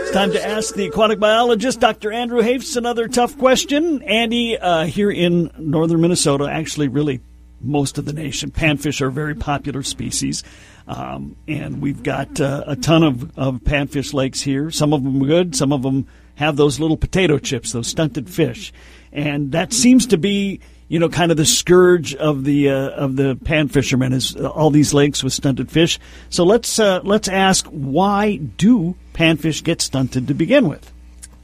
It's 0.00 0.10
time 0.10 0.32
to 0.32 0.44
ask 0.44 0.74
the 0.74 0.86
aquatic 0.86 1.20
biologist, 1.20 1.78
Dr. 1.78 2.10
Andrew 2.10 2.42
Hafs, 2.42 2.74
another 2.74 3.06
tough 3.06 3.38
question. 3.38 4.02
Andy, 4.02 4.58
uh, 4.58 4.86
here 4.86 5.12
in 5.12 5.52
northern 5.56 6.00
Minnesota, 6.00 6.48
actually, 6.50 6.88
really 6.88 7.20
most 7.60 7.98
of 7.98 8.04
the 8.04 8.12
nation, 8.12 8.50
panfish 8.50 9.00
are 9.00 9.06
a 9.06 9.12
very 9.12 9.36
popular 9.36 9.84
species. 9.84 10.42
Um, 10.88 11.36
and 11.46 11.80
we've 11.80 12.02
got 12.02 12.40
uh, 12.40 12.64
a 12.66 12.74
ton 12.74 13.04
of, 13.04 13.38
of 13.38 13.60
panfish 13.60 14.12
lakes 14.12 14.40
here. 14.40 14.72
Some 14.72 14.92
of 14.92 15.04
them 15.04 15.22
are 15.22 15.26
good, 15.26 15.54
some 15.54 15.72
of 15.72 15.82
them 15.82 16.08
have 16.34 16.56
those 16.56 16.80
little 16.80 16.96
potato 16.96 17.38
chips, 17.38 17.70
those 17.70 17.86
stunted 17.86 18.28
fish. 18.28 18.72
And 19.12 19.52
that 19.52 19.72
seems 19.72 20.06
to 20.06 20.16
be 20.16 20.60
you 20.92 20.98
know, 20.98 21.08
kind 21.08 21.30
of 21.30 21.38
the 21.38 21.46
scourge 21.46 22.14
of 22.14 22.44
the 22.44 22.68
uh, 22.68 22.90
of 22.90 23.16
the 23.16 23.34
pan 23.34 23.68
fishermen 23.68 24.12
is 24.12 24.36
all 24.36 24.70
these 24.70 24.92
lakes 24.92 25.24
with 25.24 25.32
stunted 25.32 25.70
fish. 25.70 25.98
So 26.28 26.44
let's 26.44 26.78
uh, 26.78 27.00
let's 27.02 27.28
ask 27.28 27.66
why 27.68 28.36
do 28.36 28.94
panfish 29.14 29.64
get 29.64 29.80
stunted 29.80 30.28
to 30.28 30.34
begin 30.34 30.68
with? 30.68 30.92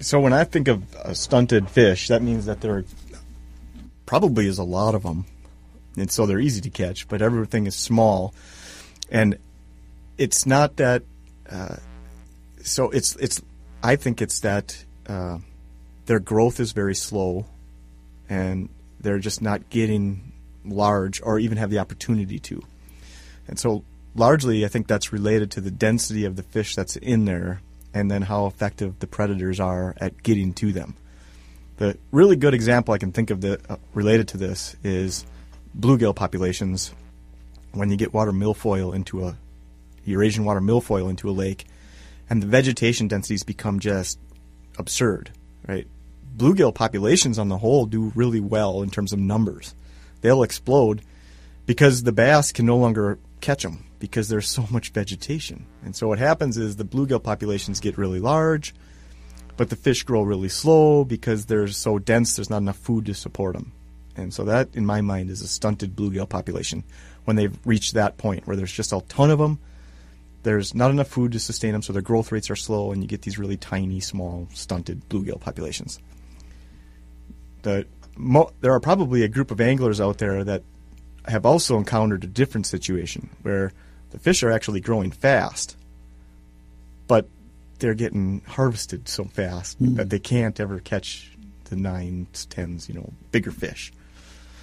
So 0.00 0.20
when 0.20 0.34
I 0.34 0.44
think 0.44 0.68
of 0.68 0.82
a 1.02 1.14
stunted 1.14 1.70
fish, 1.70 2.08
that 2.08 2.20
means 2.20 2.44
that 2.44 2.60
there 2.60 2.84
probably 4.04 4.46
is 4.46 4.58
a 4.58 4.64
lot 4.64 4.94
of 4.94 5.02
them, 5.02 5.24
and 5.96 6.10
so 6.10 6.26
they're 6.26 6.38
easy 6.38 6.60
to 6.60 6.70
catch. 6.70 7.08
But 7.08 7.22
everything 7.22 7.66
is 7.66 7.74
small, 7.74 8.34
and 9.10 9.38
it's 10.18 10.44
not 10.44 10.76
that. 10.76 11.04
Uh, 11.48 11.76
so 12.62 12.90
it's 12.90 13.16
it's. 13.16 13.40
I 13.82 13.96
think 13.96 14.20
it's 14.20 14.40
that 14.40 14.84
uh, 15.06 15.38
their 16.04 16.20
growth 16.20 16.60
is 16.60 16.72
very 16.72 16.94
slow, 16.94 17.46
and 18.28 18.68
they're 19.00 19.18
just 19.18 19.42
not 19.42 19.70
getting 19.70 20.32
large 20.64 21.20
or 21.22 21.38
even 21.38 21.58
have 21.58 21.70
the 21.70 21.78
opportunity 21.78 22.38
to. 22.38 22.62
And 23.46 23.58
so 23.58 23.84
largely 24.14 24.64
I 24.64 24.68
think 24.68 24.86
that's 24.86 25.12
related 25.12 25.50
to 25.52 25.60
the 25.60 25.70
density 25.70 26.24
of 26.24 26.36
the 26.36 26.42
fish 26.42 26.74
that's 26.74 26.96
in 26.96 27.24
there 27.24 27.60
and 27.94 28.10
then 28.10 28.22
how 28.22 28.46
effective 28.46 28.98
the 28.98 29.06
predators 29.06 29.60
are 29.60 29.94
at 29.98 30.22
getting 30.22 30.52
to 30.54 30.72
them. 30.72 30.94
The 31.78 31.96
really 32.10 32.36
good 32.36 32.54
example 32.54 32.92
I 32.92 32.98
can 32.98 33.12
think 33.12 33.30
of 33.30 33.40
that 33.42 33.70
uh, 33.70 33.76
related 33.94 34.28
to 34.28 34.36
this 34.36 34.76
is 34.82 35.24
bluegill 35.78 36.14
populations. 36.14 36.92
When 37.72 37.90
you 37.90 37.96
get 37.96 38.12
water 38.12 38.32
milfoil 38.32 38.94
into 38.94 39.24
a 39.24 39.36
Eurasian 40.04 40.44
water 40.44 40.60
milfoil 40.60 41.08
into 41.08 41.28
a 41.28 41.32
lake, 41.32 41.66
and 42.30 42.42
the 42.42 42.46
vegetation 42.46 43.08
densities 43.08 43.42
become 43.42 43.78
just 43.78 44.18
absurd, 44.78 45.30
right? 45.66 45.86
Bluegill 46.38 46.74
populations 46.74 47.38
on 47.38 47.48
the 47.48 47.58
whole 47.58 47.84
do 47.86 48.12
really 48.14 48.40
well 48.40 48.82
in 48.82 48.90
terms 48.90 49.12
of 49.12 49.18
numbers. 49.18 49.74
They'll 50.20 50.42
explode 50.42 51.02
because 51.66 52.04
the 52.04 52.12
bass 52.12 52.52
can 52.52 52.64
no 52.64 52.76
longer 52.76 53.18
catch 53.40 53.62
them 53.62 53.84
because 53.98 54.28
there's 54.28 54.48
so 54.48 54.66
much 54.70 54.90
vegetation. 54.90 55.66
And 55.84 55.94
so 55.94 56.08
what 56.08 56.18
happens 56.18 56.56
is 56.56 56.76
the 56.76 56.84
bluegill 56.84 57.22
populations 57.22 57.80
get 57.80 57.98
really 57.98 58.20
large, 58.20 58.74
but 59.56 59.68
the 59.68 59.76
fish 59.76 60.04
grow 60.04 60.22
really 60.22 60.48
slow 60.48 61.04
because 61.04 61.46
they're 61.46 61.68
so 61.68 61.98
dense 61.98 62.36
there's 62.36 62.50
not 62.50 62.58
enough 62.58 62.78
food 62.78 63.06
to 63.06 63.14
support 63.14 63.54
them. 63.54 63.72
And 64.16 64.32
so 64.32 64.44
that, 64.44 64.68
in 64.74 64.86
my 64.86 65.00
mind, 65.00 65.30
is 65.30 65.42
a 65.42 65.48
stunted 65.48 65.94
bluegill 65.94 66.28
population 66.28 66.84
when 67.24 67.36
they've 67.36 67.58
reached 67.64 67.94
that 67.94 68.16
point 68.16 68.46
where 68.46 68.56
there's 68.56 68.72
just 68.72 68.92
a 68.92 69.00
ton 69.08 69.30
of 69.30 69.38
them. 69.38 69.58
There's 70.42 70.74
not 70.74 70.90
enough 70.90 71.08
food 71.08 71.32
to 71.32 71.40
sustain 71.40 71.72
them, 71.72 71.82
so 71.82 71.92
their 71.92 72.02
growth 72.02 72.32
rates 72.32 72.50
are 72.50 72.56
slow, 72.56 72.90
and 72.92 73.02
you 73.02 73.08
get 73.08 73.22
these 73.22 73.38
really 73.38 73.56
tiny, 73.56 74.00
small, 74.00 74.48
stunted 74.54 75.08
bluegill 75.08 75.40
populations. 75.40 75.98
The 77.62 77.86
mo- 78.16 78.52
there 78.60 78.72
are 78.72 78.80
probably 78.80 79.22
a 79.22 79.28
group 79.28 79.50
of 79.50 79.60
anglers 79.60 80.00
out 80.00 80.18
there 80.18 80.44
that 80.44 80.62
have 81.26 81.44
also 81.44 81.76
encountered 81.76 82.24
a 82.24 82.26
different 82.26 82.66
situation 82.66 83.30
where 83.42 83.72
the 84.10 84.18
fish 84.18 84.42
are 84.42 84.50
actually 84.50 84.80
growing 84.80 85.10
fast, 85.10 85.76
but 87.06 87.28
they're 87.78 87.94
getting 87.94 88.42
harvested 88.46 89.08
so 89.08 89.24
fast 89.24 89.78
hmm. 89.78 89.94
that 89.94 90.10
they 90.10 90.18
can't 90.18 90.58
ever 90.58 90.80
catch 90.80 91.36
the 91.64 91.76
nines, 91.76 92.46
tens, 92.46 92.88
you 92.88 92.94
know, 92.94 93.12
bigger 93.30 93.50
fish. 93.50 93.92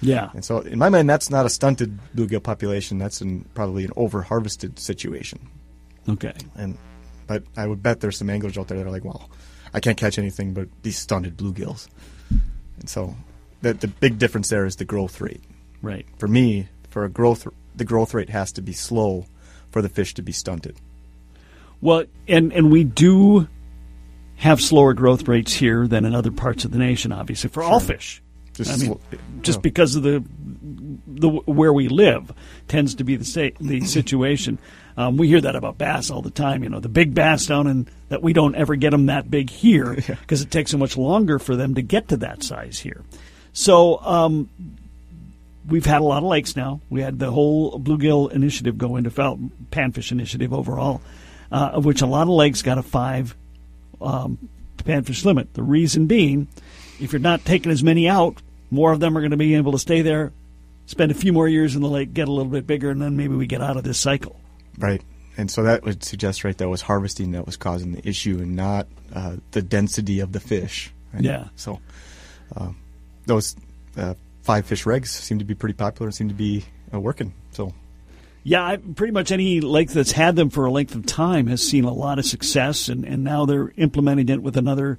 Yeah. 0.02 0.30
And 0.34 0.44
so, 0.44 0.60
in 0.60 0.78
my 0.78 0.88
mind, 0.88 1.08
that's 1.08 1.30
not 1.30 1.46
a 1.46 1.48
stunted 1.48 1.98
bluegill 2.14 2.42
population. 2.42 2.98
That's 2.98 3.22
in 3.22 3.44
probably 3.54 3.84
an 3.84 3.92
over 3.96 4.22
harvested 4.22 4.78
situation. 4.78 5.48
Okay. 6.08 6.34
And 6.54 6.76
But 7.26 7.44
I 7.56 7.66
would 7.66 7.82
bet 7.82 8.00
there's 8.00 8.18
some 8.18 8.30
anglers 8.30 8.58
out 8.58 8.68
there 8.68 8.78
that 8.78 8.86
are 8.86 8.90
like, 8.90 9.04
well, 9.04 9.30
I 9.72 9.80
can't 9.80 9.96
catch 9.96 10.18
anything 10.18 10.52
but 10.52 10.68
these 10.82 10.98
stunted 10.98 11.36
bluegills. 11.36 11.88
And 12.78 12.88
so 12.88 13.14
the, 13.62 13.74
the 13.74 13.88
big 13.88 14.18
difference 14.18 14.48
there 14.48 14.66
is 14.66 14.76
the 14.76 14.84
growth 14.84 15.20
rate. 15.20 15.42
Right. 15.82 16.06
For 16.18 16.28
me, 16.28 16.68
for 16.90 17.04
a 17.04 17.08
growth, 17.08 17.46
the 17.74 17.84
growth 17.84 18.14
rate 18.14 18.30
has 18.30 18.52
to 18.52 18.62
be 18.62 18.72
slow 18.72 19.26
for 19.70 19.82
the 19.82 19.88
fish 19.88 20.14
to 20.14 20.22
be 20.22 20.32
stunted. 20.32 20.76
Well, 21.80 22.04
and 22.26 22.52
and 22.52 22.70
we 22.70 22.84
do 22.84 23.48
have 24.36 24.60
slower 24.60 24.94
growth 24.94 25.28
rates 25.28 25.52
here 25.52 25.86
than 25.86 26.04
in 26.04 26.14
other 26.14 26.30
parts 26.30 26.64
of 26.64 26.70
the 26.70 26.78
nation, 26.78 27.12
obviously 27.12 27.50
for 27.50 27.62
all 27.62 27.80
fish. 27.80 28.22
Just 28.54 28.72
I 28.72 28.76
mean, 28.76 28.92
sl- 28.92 29.16
just 29.42 29.62
because 29.62 29.96
of 29.96 30.02
the 30.02 30.24
the 31.06 31.28
where 31.28 31.72
we 31.72 31.88
live 31.88 32.32
tends 32.68 32.94
to 32.96 33.04
be 33.04 33.16
the 33.16 33.24
sa- 33.24 33.56
the 33.60 33.82
situation. 33.82 34.58
Um, 34.96 35.16
we 35.16 35.28
hear 35.28 35.40
that 35.42 35.56
about 35.56 35.76
bass 35.76 36.10
all 36.10 36.22
the 36.22 36.30
time. 36.30 36.62
You 36.62 36.70
know, 36.70 36.80
the 36.80 36.88
big 36.88 37.14
bass 37.14 37.46
down 37.46 37.66
in 37.66 37.86
that 38.08 38.22
we 38.22 38.32
don't 38.32 38.54
ever 38.54 38.76
get 38.76 38.90
them 38.90 39.06
that 39.06 39.30
big 39.30 39.50
here 39.50 39.94
because 39.94 40.40
it 40.40 40.50
takes 40.50 40.70
so 40.70 40.78
much 40.78 40.96
longer 40.96 41.38
for 41.38 41.54
them 41.54 41.74
to 41.74 41.82
get 41.82 42.08
to 42.08 42.16
that 42.18 42.42
size 42.42 42.78
here. 42.78 43.02
So 43.52 44.00
um, 44.00 44.48
we've 45.68 45.84
had 45.84 46.00
a 46.00 46.04
lot 46.04 46.18
of 46.18 46.28
lakes 46.28 46.56
now. 46.56 46.80
We 46.88 47.02
had 47.02 47.18
the 47.18 47.30
whole 47.30 47.78
bluegill 47.78 48.32
initiative 48.32 48.78
go 48.78 48.96
into 48.96 49.10
panfish 49.10 50.12
initiative 50.12 50.52
overall, 50.52 51.02
uh, 51.50 51.70
of 51.74 51.84
which 51.84 52.02
a 52.02 52.06
lot 52.06 52.22
of 52.22 52.30
lakes 52.30 52.62
got 52.62 52.78
a 52.78 52.82
five 52.82 53.36
um, 54.00 54.48
panfish 54.78 55.24
limit. 55.24 55.52
The 55.54 55.62
reason 55.62 56.06
being, 56.06 56.48
if 57.00 57.12
you're 57.12 57.20
not 57.20 57.44
taking 57.44 57.72
as 57.72 57.82
many 57.82 58.08
out, 58.08 58.40
more 58.70 58.92
of 58.92 59.00
them 59.00 59.16
are 59.16 59.20
going 59.20 59.30
to 59.30 59.36
be 59.36 59.54
able 59.54 59.72
to 59.72 59.78
stay 59.78 60.02
there, 60.02 60.32
spend 60.86 61.10
a 61.10 61.14
few 61.14 61.32
more 61.32 61.48
years 61.48 61.76
in 61.76 61.82
the 61.82 61.88
lake, 61.88 62.14
get 62.14 62.28
a 62.28 62.32
little 62.32 62.50
bit 62.50 62.66
bigger, 62.66 62.90
and 62.90 63.00
then 63.00 63.16
maybe 63.16 63.34
we 63.34 63.46
get 63.46 63.60
out 63.60 63.76
of 63.76 63.84
this 63.84 63.98
cycle. 63.98 64.40
Right. 64.78 65.02
And 65.36 65.50
so 65.50 65.62
that 65.64 65.84
would 65.84 66.02
suggest, 66.02 66.44
right, 66.44 66.56
that 66.56 66.68
was 66.68 66.82
harvesting 66.82 67.32
that 67.32 67.44
was 67.44 67.56
causing 67.56 67.92
the 67.92 68.08
issue 68.08 68.38
and 68.40 68.56
not 68.56 68.86
uh, 69.14 69.36
the 69.50 69.62
density 69.62 70.20
of 70.20 70.32
the 70.32 70.40
fish. 70.40 70.92
right? 71.12 71.22
Yeah. 71.22 71.48
So 71.56 71.80
uh, 72.56 72.70
those 73.26 73.54
uh, 73.96 74.14
five 74.42 74.64
fish 74.64 74.84
regs 74.84 75.08
seem 75.08 75.38
to 75.38 75.44
be 75.44 75.54
pretty 75.54 75.74
popular 75.74 76.08
and 76.08 76.14
seem 76.14 76.28
to 76.28 76.34
be 76.34 76.64
uh, 76.92 77.00
working. 77.00 77.34
So 77.52 77.74
Yeah, 78.44 78.64
I, 78.64 78.76
pretty 78.76 79.12
much 79.12 79.30
any 79.30 79.60
lake 79.60 79.90
that's 79.90 80.12
had 80.12 80.36
them 80.36 80.48
for 80.48 80.64
a 80.64 80.70
length 80.70 80.94
of 80.94 81.04
time 81.04 81.48
has 81.48 81.66
seen 81.66 81.84
a 81.84 81.92
lot 81.92 82.18
of 82.18 82.24
success, 82.24 82.88
and, 82.88 83.04
and 83.04 83.22
now 83.22 83.44
they're 83.44 83.72
implementing 83.76 84.28
it 84.30 84.42
with 84.42 84.56
another, 84.56 84.98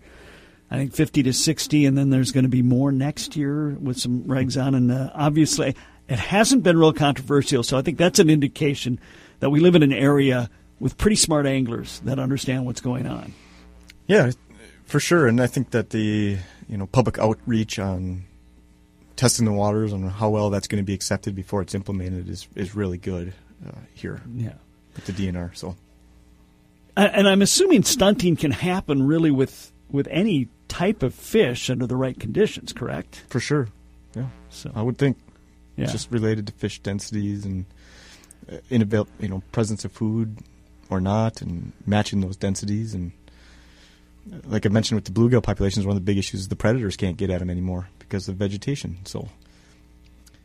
I 0.70 0.78
think, 0.78 0.94
50 0.94 1.24
to 1.24 1.34
60, 1.34 1.86
and 1.86 1.98
then 1.98 2.12
there's 2.12 2.32
going 2.32 2.44
to 2.44 2.50
be 2.50 2.62
more 2.62 2.92
next 2.92 3.36
year 3.36 3.70
with 3.70 3.98
some 3.98 4.24
regs 4.26 4.62
on. 4.62 4.76
And 4.76 4.92
uh, 4.92 5.12
obviously, 5.16 5.76
it 6.08 6.20
hasn't 6.20 6.62
been 6.62 6.78
real 6.78 6.94
controversial, 6.94 7.64
so 7.64 7.78
I 7.78 7.82
think 7.82 7.98
that's 7.98 8.20
an 8.20 8.30
indication 8.30 9.00
that 9.40 9.50
we 9.50 9.60
live 9.60 9.76
in 9.76 9.84
an 9.84 9.94
area 9.94 10.50
with 10.80 10.98
pretty 10.98 11.16
smart 11.16 11.46
anglers 11.46 12.00
that 12.02 12.20
understand 12.20 12.66
what's 12.66 12.82
going 12.82 13.08
on. 13.08 13.34
Yeah, 14.08 14.32
for 14.86 15.00
sure. 15.00 15.28
And 15.28 15.42
I 15.42 15.48
think 15.48 15.72
that 15.72 15.90
the 15.92 16.38
you 16.70 16.78
know 16.78 16.86
public 16.88 17.18
outreach 17.20 17.80
on 17.80 18.24
testing 19.16 19.46
the 19.46 19.52
waters 19.52 19.94
and 19.94 20.10
how 20.12 20.30
well 20.30 20.50
that's 20.50 20.68
going 20.68 20.82
to 20.82 20.86
be 20.86 20.94
accepted 20.94 21.34
before 21.36 21.62
it's 21.62 21.74
implemented 21.76 22.30
is 22.30 22.48
is 22.56 22.76
really 22.76 22.98
good 22.98 23.34
uh, 23.68 23.72
here 23.94 24.22
Yeah. 24.36 24.54
with 24.96 25.06
the 25.06 25.14
DNR. 25.14 25.56
So 25.58 25.76
And 26.96 27.12
and 27.14 27.28
I'm 27.28 27.42
assuming 27.42 27.84
stunting 27.84 28.36
can 28.36 28.52
happen 28.52 29.06
really 29.08 29.32
with 29.32 29.72
with 29.90 30.08
any 30.12 30.50
type 30.68 31.02
of 31.02 31.14
fish 31.16 31.70
under 31.70 31.88
the 31.88 31.96
right 31.96 32.20
conditions, 32.20 32.74
correct? 32.74 33.24
for 33.30 33.40
sure, 33.40 33.70
yeah, 34.16 34.28
So 34.50 34.70
I 34.76 34.82
would 34.82 34.98
think 34.98 35.18
yeah. 35.78 35.86
just 35.86 36.12
related 36.12 36.46
to 36.48 36.54
fish 36.54 36.80
densities 36.80 37.46
and 37.46 37.66
uh, 38.52 38.58
inabil- 38.70 39.08
you 39.20 39.28
know 39.28 39.42
presence 39.52 39.86
of 39.86 39.92
food 39.92 40.38
or 40.90 41.02
not, 41.02 41.42
and 41.42 41.72
matching 41.86 42.22
those 42.22 42.36
densities 42.38 42.94
and. 42.94 43.12
uh, 44.32 44.38
Like 44.46 44.66
I 44.66 44.70
mentioned 44.70 44.98
with 44.98 45.06
the 45.06 45.12
bluegill 45.20 45.42
populations, 45.44 45.86
one 45.86 45.96
of 45.98 46.02
the 46.02 46.06
big 46.12 46.18
issues 46.18 46.42
is 46.42 46.48
the 46.50 46.56
predators 46.56 46.98
can't 46.98 47.18
get 47.18 47.30
at 47.30 47.40
them 47.40 47.50
anymore 47.50 47.88
because 48.00 48.28
of 48.30 48.36
vegetation. 48.36 48.98
So, 49.06 49.30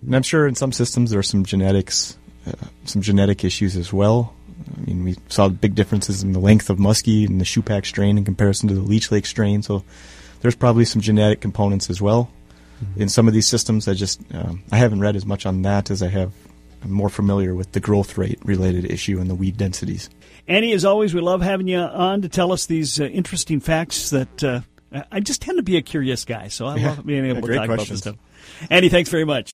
and 0.04 0.14
I'm 0.16 0.22
sure 0.22 0.46
in 0.48 0.54
some 0.54 0.72
systems 0.72 1.10
there 1.10 1.18
are 1.18 1.24
some 1.24 1.44
genetics, 1.44 2.16
uh, 2.46 2.52
some 2.84 3.02
genetic 3.02 3.44
issues 3.44 3.76
as 3.76 3.92
well. 3.92 4.34
I 4.76 4.80
mean, 4.86 5.04
we 5.04 5.16
saw 5.28 5.48
big 5.48 5.74
differences 5.74 6.22
in 6.22 6.32
the 6.32 6.38
length 6.40 6.70
of 6.70 6.78
muskie 6.78 7.26
and 7.26 7.40
the 7.40 7.44
shoepack 7.44 7.84
strain 7.86 8.18
in 8.18 8.24
comparison 8.24 8.68
to 8.68 8.74
the 8.74 8.80
Leech 8.82 9.10
Lake 9.10 9.26
strain. 9.26 9.62
So, 9.62 9.82
there's 10.40 10.56
probably 10.56 10.84
some 10.84 11.00
genetic 11.02 11.40
components 11.40 11.88
as 11.90 12.00
well 12.02 12.30
in 12.96 13.08
some 13.08 13.28
of 13.28 13.34
these 13.34 13.46
systems. 13.46 13.86
I 13.86 13.94
just 13.94 14.20
um, 14.34 14.62
I 14.72 14.76
haven't 14.76 15.00
read 15.00 15.14
as 15.16 15.24
much 15.24 15.46
on 15.46 15.62
that 15.62 15.90
as 15.90 16.02
I 16.02 16.08
have. 16.08 16.32
I'm 16.82 16.90
more 16.92 17.08
familiar 17.08 17.54
with 17.54 17.72
the 17.72 17.80
growth 17.80 18.18
rate 18.18 18.38
related 18.44 18.90
issue 18.90 19.20
and 19.20 19.30
the 19.30 19.34
weed 19.34 19.56
densities. 19.56 20.10
Andy, 20.48 20.72
as 20.72 20.84
always, 20.84 21.14
we 21.14 21.20
love 21.20 21.40
having 21.42 21.68
you 21.68 21.78
on 21.78 22.22
to 22.22 22.28
tell 22.28 22.52
us 22.52 22.66
these 22.66 23.00
uh, 23.00 23.04
interesting 23.04 23.60
facts 23.60 24.10
that 24.10 24.42
uh, 24.44 24.60
I 25.10 25.20
just 25.20 25.40
tend 25.42 25.58
to 25.58 25.62
be 25.62 25.76
a 25.76 25.82
curious 25.82 26.24
guy, 26.24 26.48
so 26.48 26.66
I 26.66 26.76
Yeah. 26.76 26.88
love 26.88 27.06
being 27.06 27.24
able 27.26 27.42
to 27.46 27.54
talk 27.54 27.66
about 27.66 27.86
this 27.86 27.98
stuff. 28.00 28.16
Andy, 28.68 28.88
thanks 28.88 29.08
very 29.10 29.24
much. 29.24 29.52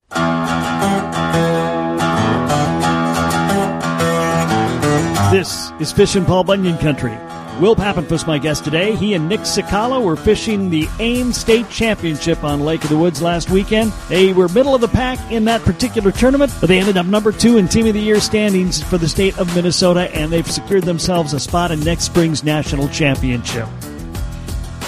This 5.31 5.71
is 5.79 5.93
Fish 5.93 6.15
and 6.17 6.27
Paul 6.27 6.43
Bunyan 6.43 6.79
Country. 6.79 7.13
Will 7.61 7.75
Pappenfuss, 7.75 8.25
my 8.25 8.39
guest 8.39 8.63
today. 8.63 8.95
He 8.95 9.15
and 9.15 9.29
Nick 9.29 9.41
Cicala 9.41 10.01
were 10.01 10.15
fishing 10.15 10.71
the 10.71 10.87
AIM 11.01 11.33
State 11.33 11.69
Championship 11.69 12.45
on 12.45 12.61
Lake 12.61 12.85
of 12.85 12.89
the 12.89 12.97
Woods 12.97 13.21
last 13.21 13.51
weekend. 13.51 13.91
They 14.09 14.33
were 14.33 14.49
middle 14.49 14.77
of 14.77 14.81
the 14.81 14.87
pack 14.87 15.19
in 15.33 15.45
that 15.47 15.63
particular 15.63 16.13
tournament, 16.13 16.53
but 16.61 16.69
they 16.69 16.79
ended 16.79 16.97
up 16.97 17.07
number 17.07 17.33
two 17.33 17.57
in 17.57 17.67
Team 17.67 17.89
of 17.89 17.95
the 17.95 18.01
Year 18.01 18.21
standings 18.21 18.81
for 18.81 18.97
the 18.97 19.09
state 19.09 19.37
of 19.39 19.53
Minnesota, 19.57 20.09
and 20.15 20.31
they've 20.31 20.49
secured 20.49 20.85
themselves 20.85 21.33
a 21.33 21.41
spot 21.41 21.73
in 21.73 21.81
next 21.81 22.05
spring's 22.05 22.45
national 22.45 22.89
championship. 22.91 23.67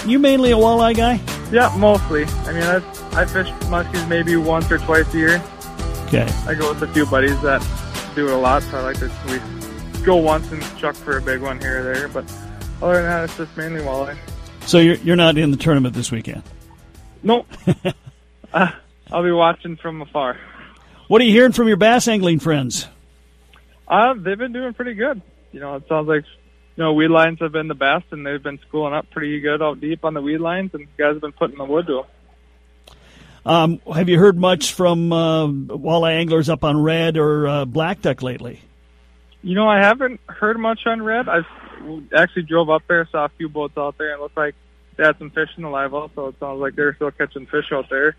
You 0.05 0.17
mainly 0.17 0.51
a 0.51 0.55
walleye 0.55 0.95
guy? 0.95 1.19
Yeah, 1.51 1.75
mostly. 1.77 2.23
I 2.23 2.53
mean, 2.53 2.63
I 2.63 2.75
I 3.11 3.25
fish 3.25 3.49
muskies 3.67 4.07
maybe 4.07 4.37
once 4.37 4.71
or 4.71 4.77
twice 4.77 5.13
a 5.13 5.17
year. 5.17 5.43
Okay. 6.05 6.25
I 6.47 6.53
go 6.53 6.73
with 6.73 6.81
a 6.83 6.87
few 6.93 7.05
buddies 7.05 7.39
that 7.41 7.61
do 8.15 8.29
it 8.29 8.33
a 8.33 8.37
lot, 8.37 8.63
so 8.63 8.77
I 8.77 8.81
like 8.81 8.99
to 8.99 9.11
we 9.27 9.41
go 10.03 10.15
once 10.15 10.49
and 10.53 10.61
chuck 10.77 10.95
for 10.95 11.17
a 11.17 11.21
big 11.21 11.41
one 11.41 11.59
here 11.59 11.81
or 11.81 11.93
there. 11.93 12.07
But 12.07 12.23
other 12.81 12.95
than 12.95 13.03
that, 13.03 13.23
it's 13.25 13.37
just 13.37 13.55
mainly 13.57 13.81
walleye. 13.81 14.17
So 14.65 14.79
you're, 14.79 14.95
you're 14.95 15.15
not 15.15 15.37
in 15.37 15.51
the 15.51 15.57
tournament 15.57 15.95
this 15.95 16.11
weekend. 16.11 16.43
Nope. 17.23 17.47
uh, 18.53 18.71
I'll 19.11 19.23
be 19.23 19.31
watching 19.31 19.75
from 19.77 20.01
afar. 20.01 20.37
What 21.07 21.21
are 21.21 21.25
you 21.25 21.31
hearing 21.31 21.51
from 21.51 21.67
your 21.67 21.77
bass 21.77 22.07
angling 22.07 22.39
friends? 22.39 22.87
Uh, 23.87 24.13
they've 24.13 24.37
been 24.37 24.53
doing 24.53 24.73
pretty 24.73 24.93
good. 24.93 25.21
You 25.51 25.59
know, 25.59 25.75
it 25.75 25.83
sounds 25.89 26.07
like 26.07 26.23
you 26.77 26.83
know 26.83 26.93
weed 26.93 27.09
lines 27.09 27.39
have 27.39 27.51
been 27.51 27.67
the 27.67 27.75
best, 27.75 28.05
and 28.11 28.25
they've 28.25 28.41
been 28.41 28.59
schooling 28.67 28.93
up 28.93 29.09
pretty 29.09 29.41
good 29.41 29.61
out 29.61 29.81
deep 29.81 30.05
on 30.05 30.13
the 30.13 30.21
weed 30.21 30.37
lines, 30.37 30.71
and 30.73 30.87
guys 30.97 31.13
have 31.13 31.21
been 31.21 31.33
putting 31.33 31.57
the 31.57 31.65
wood 31.65 31.87
to 31.87 31.93
them. 31.93 32.05
Um, 33.43 33.81
have 33.93 34.07
you 34.07 34.19
heard 34.19 34.37
much 34.37 34.73
from 34.73 35.11
uh, 35.11 35.47
walleye 35.47 36.13
anglers 36.13 36.47
up 36.47 36.63
on 36.63 36.81
red 36.81 37.17
or 37.17 37.47
uh, 37.47 37.65
black 37.65 38.01
duck 38.01 38.21
lately? 38.21 38.61
You 39.43 39.55
know, 39.55 39.67
I 39.67 39.79
haven't 39.79 40.21
heard 40.27 40.59
much 40.59 40.85
on 40.85 41.01
red. 41.01 41.27
I 41.27 41.41
actually 42.15 42.43
drove 42.43 42.69
up 42.69 42.83
there, 42.87 43.07
saw 43.11 43.25
a 43.25 43.29
few 43.37 43.49
boats 43.49 43.77
out 43.77 43.97
there, 43.97 44.11
and 44.11 44.19
it 44.19 44.23
looked 44.23 44.37
like 44.37 44.55
they 44.97 45.03
had 45.03 45.17
some 45.17 45.29
fish 45.29 45.49
in 45.57 45.63
the 45.63 45.69
live 45.69 45.91
well, 45.91 46.11
so 46.15 46.27
it 46.27 46.35
sounds 46.39 46.59
like 46.59 46.75
they're 46.75 46.95
still 46.95 47.11
catching 47.11 47.45
fish 47.45 47.71
out 47.71 47.89
there. 47.89 48.15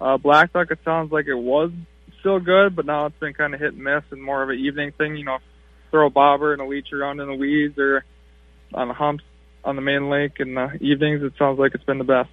Uh, 0.00 0.18
black 0.18 0.52
duck, 0.52 0.70
it 0.70 0.78
sounds 0.84 1.12
like 1.12 1.26
it 1.26 1.34
was 1.34 1.70
still 2.20 2.40
good, 2.40 2.74
but 2.76 2.86
now 2.86 3.06
it's 3.06 3.18
been 3.18 3.34
kind 3.34 3.54
of 3.54 3.60
hit 3.60 3.74
and 3.74 3.82
miss 3.82 4.02
and 4.10 4.22
more 4.22 4.42
of 4.42 4.48
an 4.48 4.58
evening 4.58 4.92
thing. 4.92 5.16
You 5.16 5.24
know, 5.24 5.38
throw 5.90 6.06
a 6.06 6.10
bobber 6.10 6.52
and 6.52 6.62
a 6.62 6.66
leech 6.66 6.92
around 6.92 7.20
in 7.20 7.28
the 7.28 7.34
weeds 7.34 7.78
or 7.78 8.04
on 8.74 8.88
the 8.88 8.94
humps 8.94 9.24
on 9.64 9.76
the 9.76 9.82
main 9.82 10.08
lake 10.08 10.40
in 10.40 10.54
the 10.54 10.76
evenings. 10.80 11.22
It 11.22 11.34
sounds 11.38 11.58
like 11.58 11.74
it's 11.74 11.84
been 11.84 11.98
the 11.98 12.04
best. 12.04 12.30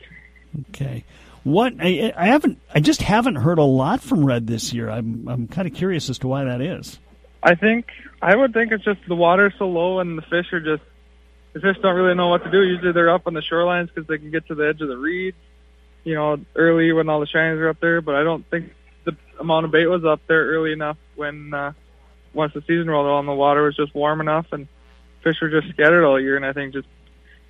Okay. 0.70 1.04
What 1.44 1.74
I, 1.80 2.14
I 2.16 2.28
haven't, 2.28 2.60
I 2.74 2.80
just 2.80 3.02
haven't 3.02 3.36
heard 3.36 3.60
a 3.60 3.64
lot 3.64 4.02
from 4.02 4.26
red 4.26 4.48
this 4.48 4.74
year. 4.74 4.90
I'm, 4.90 5.28
I'm 5.28 5.48
kind 5.48 5.68
of 5.68 5.74
curious 5.74 6.10
as 6.10 6.20
to 6.20 6.28
why 6.28 6.44
that 6.46 6.62
is. 6.62 7.00
I 7.42 7.56
think 7.56 7.88
I 8.22 8.36
would 8.36 8.54
think 8.54 8.72
it's 8.72 8.84
just 8.84 9.00
the 9.08 9.16
water's 9.16 9.54
so 9.58 9.68
low 9.68 10.00
and 10.00 10.18
the 10.18 10.22
fish 10.24 10.52
are 10.52 10.60
just 10.60 10.84
the 11.54 11.60
fish 11.60 11.78
don't 11.82 11.96
really 11.96 12.16
know 12.16 12.28
what 12.28 12.44
to 12.44 12.52
do. 12.52 12.62
Usually 12.62 12.92
they're 12.92 13.10
up 13.10 13.28
on 13.28 13.34
the 13.34 13.42
shorelines 13.42 13.88
because 13.88 14.08
they 14.08 14.18
can 14.18 14.32
get 14.32 14.48
to 14.48 14.56
the 14.56 14.68
edge 14.68 14.82
of 14.82 14.88
the 14.88 14.98
reeds, 14.98 15.38
you 16.04 16.16
know, 16.16 16.38
early 16.56 16.92
when 16.92 17.10
all 17.10 17.20
the 17.20 17.26
shinies 17.26 17.58
are 17.60 17.70
up 17.70 17.80
there. 17.80 18.02
But 18.02 18.16
I 18.16 18.24
don't 18.24 18.46
think 18.50 18.74
the 19.06 19.16
amount 19.40 19.66
of 19.66 19.72
bait 19.72 19.88
was 19.88 20.06
up 20.06 20.22
there 20.28 20.46
early 20.48 20.74
enough 20.74 20.98
when 21.16 21.54
uh, 21.54 21.74
once 22.34 22.54
the 22.54 22.62
season 22.62 22.90
rolled 22.90 23.08
on, 23.08 23.26
the 23.26 23.34
water 23.34 23.64
was 23.64 23.76
just 23.76 23.96
warm 23.96 24.22
enough 24.22 24.48
and 24.52 24.68
fish 25.24 25.42
were 25.42 25.50
just 25.50 25.70
scattered 25.70 26.06
all 26.06 26.20
year. 26.20 26.36
And 26.36 26.46
I 26.46 26.54
think 26.54 26.74
just 26.74 26.88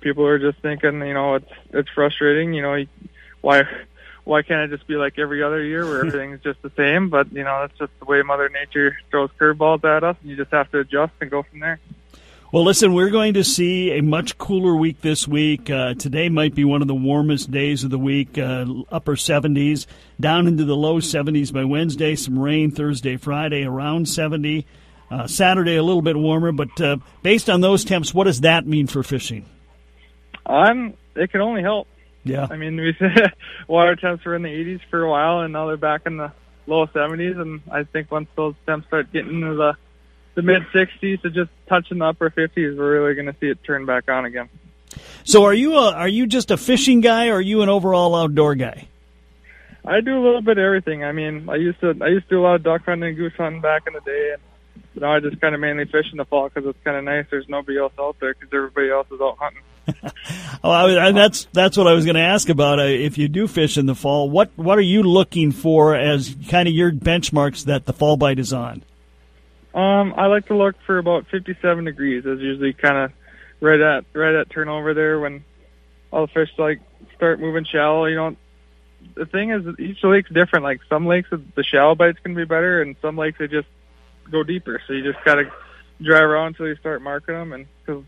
people 0.00 0.26
are 0.26 0.38
just 0.38 0.62
thinking, 0.62 1.00
you 1.02 1.14
know, 1.14 1.34
it's 1.34 1.52
it's 1.72 1.90
frustrating. 1.90 2.54
You 2.54 2.62
know, 2.62 2.84
why 3.40 3.64
why 4.24 4.42
can't 4.42 4.70
it 4.70 4.76
just 4.76 4.86
be 4.86 4.96
like 4.96 5.18
every 5.18 5.42
other 5.42 5.62
year 5.62 5.84
where 5.84 6.06
everything's 6.06 6.42
just 6.42 6.60
the 6.62 6.70
same? 6.76 7.08
But 7.08 7.32
you 7.32 7.44
know, 7.44 7.60
that's 7.60 7.78
just 7.78 7.98
the 7.98 8.04
way 8.04 8.22
Mother 8.22 8.48
Nature 8.48 8.96
throws 9.10 9.30
curveballs 9.38 9.84
at 9.84 10.04
us, 10.04 10.16
and 10.20 10.30
you 10.30 10.36
just 10.36 10.52
have 10.52 10.70
to 10.72 10.80
adjust 10.80 11.12
and 11.20 11.30
go 11.30 11.42
from 11.42 11.60
there. 11.60 11.80
Well, 12.52 12.64
listen, 12.64 12.94
we're 12.94 13.10
going 13.10 13.34
to 13.34 13.44
see 13.44 13.96
a 13.96 14.02
much 14.02 14.36
cooler 14.36 14.74
week 14.74 15.02
this 15.02 15.28
week. 15.28 15.70
Uh, 15.70 15.94
today 15.94 16.28
might 16.28 16.52
be 16.52 16.64
one 16.64 16.82
of 16.82 16.88
the 16.88 16.96
warmest 16.96 17.52
days 17.52 17.84
of 17.84 17.90
the 17.90 17.98
week, 17.98 18.38
uh, 18.38 18.66
upper 18.90 19.14
70s, 19.14 19.86
down 20.18 20.48
into 20.48 20.64
the 20.64 20.74
low 20.74 20.96
70s 20.98 21.52
by 21.52 21.62
Wednesday, 21.62 22.16
some 22.16 22.36
rain 22.36 22.72
Thursday, 22.72 23.16
Friday, 23.16 23.62
around 23.62 24.08
70. 24.08 24.66
Uh, 25.12 25.28
Saturday 25.28 25.76
a 25.76 25.82
little 25.84 26.02
bit 26.02 26.16
warmer, 26.16 26.50
but 26.50 26.80
uh, 26.80 26.96
based 27.22 27.48
on 27.48 27.60
those 27.60 27.84
temps, 27.84 28.12
what 28.12 28.24
does 28.24 28.40
that 28.40 28.66
mean 28.66 28.88
for 28.88 29.04
fishing? 29.04 29.44
I'm. 30.44 30.94
It 31.14 31.30
can 31.30 31.40
only 31.40 31.62
help. 31.62 31.86
Yeah. 32.24 32.46
I 32.50 32.56
mean, 32.56 32.76
we 32.76 32.96
water 33.68 33.96
temps 33.96 34.24
were 34.24 34.34
in 34.34 34.42
the 34.42 34.48
80s 34.48 34.80
for 34.90 35.02
a 35.02 35.10
while, 35.10 35.40
and 35.40 35.52
now 35.52 35.66
they're 35.66 35.76
back 35.76 36.02
in 36.06 36.16
the 36.16 36.32
low 36.66 36.86
70s. 36.86 37.40
And 37.40 37.62
I 37.70 37.84
think 37.84 38.10
once 38.10 38.28
those 38.36 38.54
temps 38.66 38.86
start 38.86 39.12
getting 39.12 39.34
into 39.42 39.54
the 39.54 39.76
the 40.34 40.42
mid 40.42 40.62
60s 40.72 41.22
to 41.22 41.30
just 41.30 41.50
touching 41.68 41.98
the 41.98 42.06
upper 42.06 42.30
50s, 42.30 42.76
we're 42.76 43.00
really 43.00 43.14
going 43.14 43.26
to 43.26 43.34
see 43.40 43.48
it 43.48 43.62
turn 43.64 43.84
back 43.84 44.08
on 44.08 44.24
again. 44.24 44.48
So, 45.24 45.44
are 45.44 45.54
you 45.54 45.74
a, 45.74 45.92
are 45.92 46.08
you 46.08 46.26
just 46.26 46.50
a 46.50 46.56
fishing 46.56 47.00
guy, 47.00 47.28
or 47.28 47.34
are 47.34 47.40
you 47.40 47.62
an 47.62 47.68
overall 47.68 48.14
outdoor 48.14 48.54
guy? 48.54 48.88
I 49.84 50.00
do 50.00 50.18
a 50.18 50.22
little 50.22 50.42
bit 50.42 50.58
of 50.58 50.64
everything. 50.64 51.04
I 51.04 51.12
mean, 51.12 51.48
I 51.48 51.56
used 51.56 51.80
to 51.80 51.94
I 52.00 52.08
used 52.08 52.28
to 52.28 52.36
do 52.36 52.40
a 52.40 52.42
lot 52.42 52.54
of 52.56 52.62
duck 52.62 52.84
hunting 52.84 53.10
and 53.10 53.16
goose 53.16 53.32
hunting 53.36 53.60
back 53.60 53.86
in 53.86 53.92
the 53.94 54.00
day, 54.00 54.34
and 54.34 55.02
now 55.02 55.14
I 55.14 55.20
just 55.20 55.40
kind 55.40 55.54
of 55.54 55.60
mainly 55.60 55.84
fish 55.86 56.06
in 56.12 56.18
the 56.18 56.24
fall 56.24 56.48
because 56.48 56.68
it's 56.68 56.78
kind 56.84 56.96
of 56.96 57.04
nice. 57.04 57.26
There's 57.30 57.48
nobody 57.48 57.78
else 57.78 57.92
out 57.98 58.16
there 58.20 58.34
because 58.34 58.48
everybody 58.52 58.90
else 58.90 59.06
is 59.10 59.20
out 59.20 59.38
hunting. 59.38 59.62
oh, 60.64 60.70
I, 60.70 61.12
that's 61.12 61.46
that's 61.52 61.76
what 61.76 61.86
I 61.86 61.94
was 61.94 62.04
going 62.04 62.16
to 62.16 62.22
ask 62.22 62.48
about. 62.48 62.78
Uh, 62.78 62.84
if 62.84 63.18
you 63.18 63.28
do 63.28 63.46
fish 63.46 63.76
in 63.76 63.86
the 63.86 63.94
fall, 63.94 64.30
what 64.30 64.50
what 64.56 64.78
are 64.78 64.82
you 64.82 65.02
looking 65.02 65.52
for 65.52 65.94
as 65.94 66.34
kind 66.48 66.68
of 66.68 66.74
your 66.74 66.92
benchmarks 66.92 67.64
that 67.64 67.86
the 67.86 67.92
fall 67.92 68.16
bite 68.16 68.38
is 68.38 68.52
on? 68.52 68.82
Um, 69.74 70.14
I 70.16 70.26
like 70.26 70.46
to 70.46 70.56
look 70.56 70.76
for 70.84 70.98
about 70.98 71.26
57 71.28 71.84
degrees. 71.84 72.24
Is 72.26 72.40
usually 72.40 72.72
kind 72.72 72.96
of 72.96 73.12
right 73.60 73.80
at 73.80 74.04
right 74.12 74.34
at 74.34 74.50
turnover 74.50 74.94
there 74.94 75.20
when 75.20 75.44
all 76.12 76.26
the 76.26 76.32
fish 76.32 76.50
like 76.58 76.80
start 77.16 77.40
moving 77.40 77.64
shallow. 77.64 78.06
You 78.06 78.16
know, 78.16 78.36
the 79.14 79.26
thing 79.26 79.50
is 79.50 79.78
each 79.78 80.02
lake's 80.02 80.30
different. 80.30 80.64
Like 80.64 80.80
some 80.88 81.06
lakes 81.06 81.28
the 81.30 81.64
shallow 81.64 81.94
bites 81.94 82.18
can 82.22 82.34
be 82.34 82.44
better, 82.44 82.82
and 82.82 82.96
some 83.00 83.16
lakes 83.16 83.38
they 83.38 83.46
just 83.46 83.68
go 84.30 84.42
deeper. 84.42 84.80
So 84.86 84.92
you 84.92 85.02
just 85.02 85.24
gotta 85.24 85.50
drive 86.02 86.24
around 86.24 86.48
until 86.48 86.68
you 86.68 86.76
start 86.76 87.02
marking 87.02 87.34
them. 87.34 87.52
And 87.52 87.66
because 87.84 88.04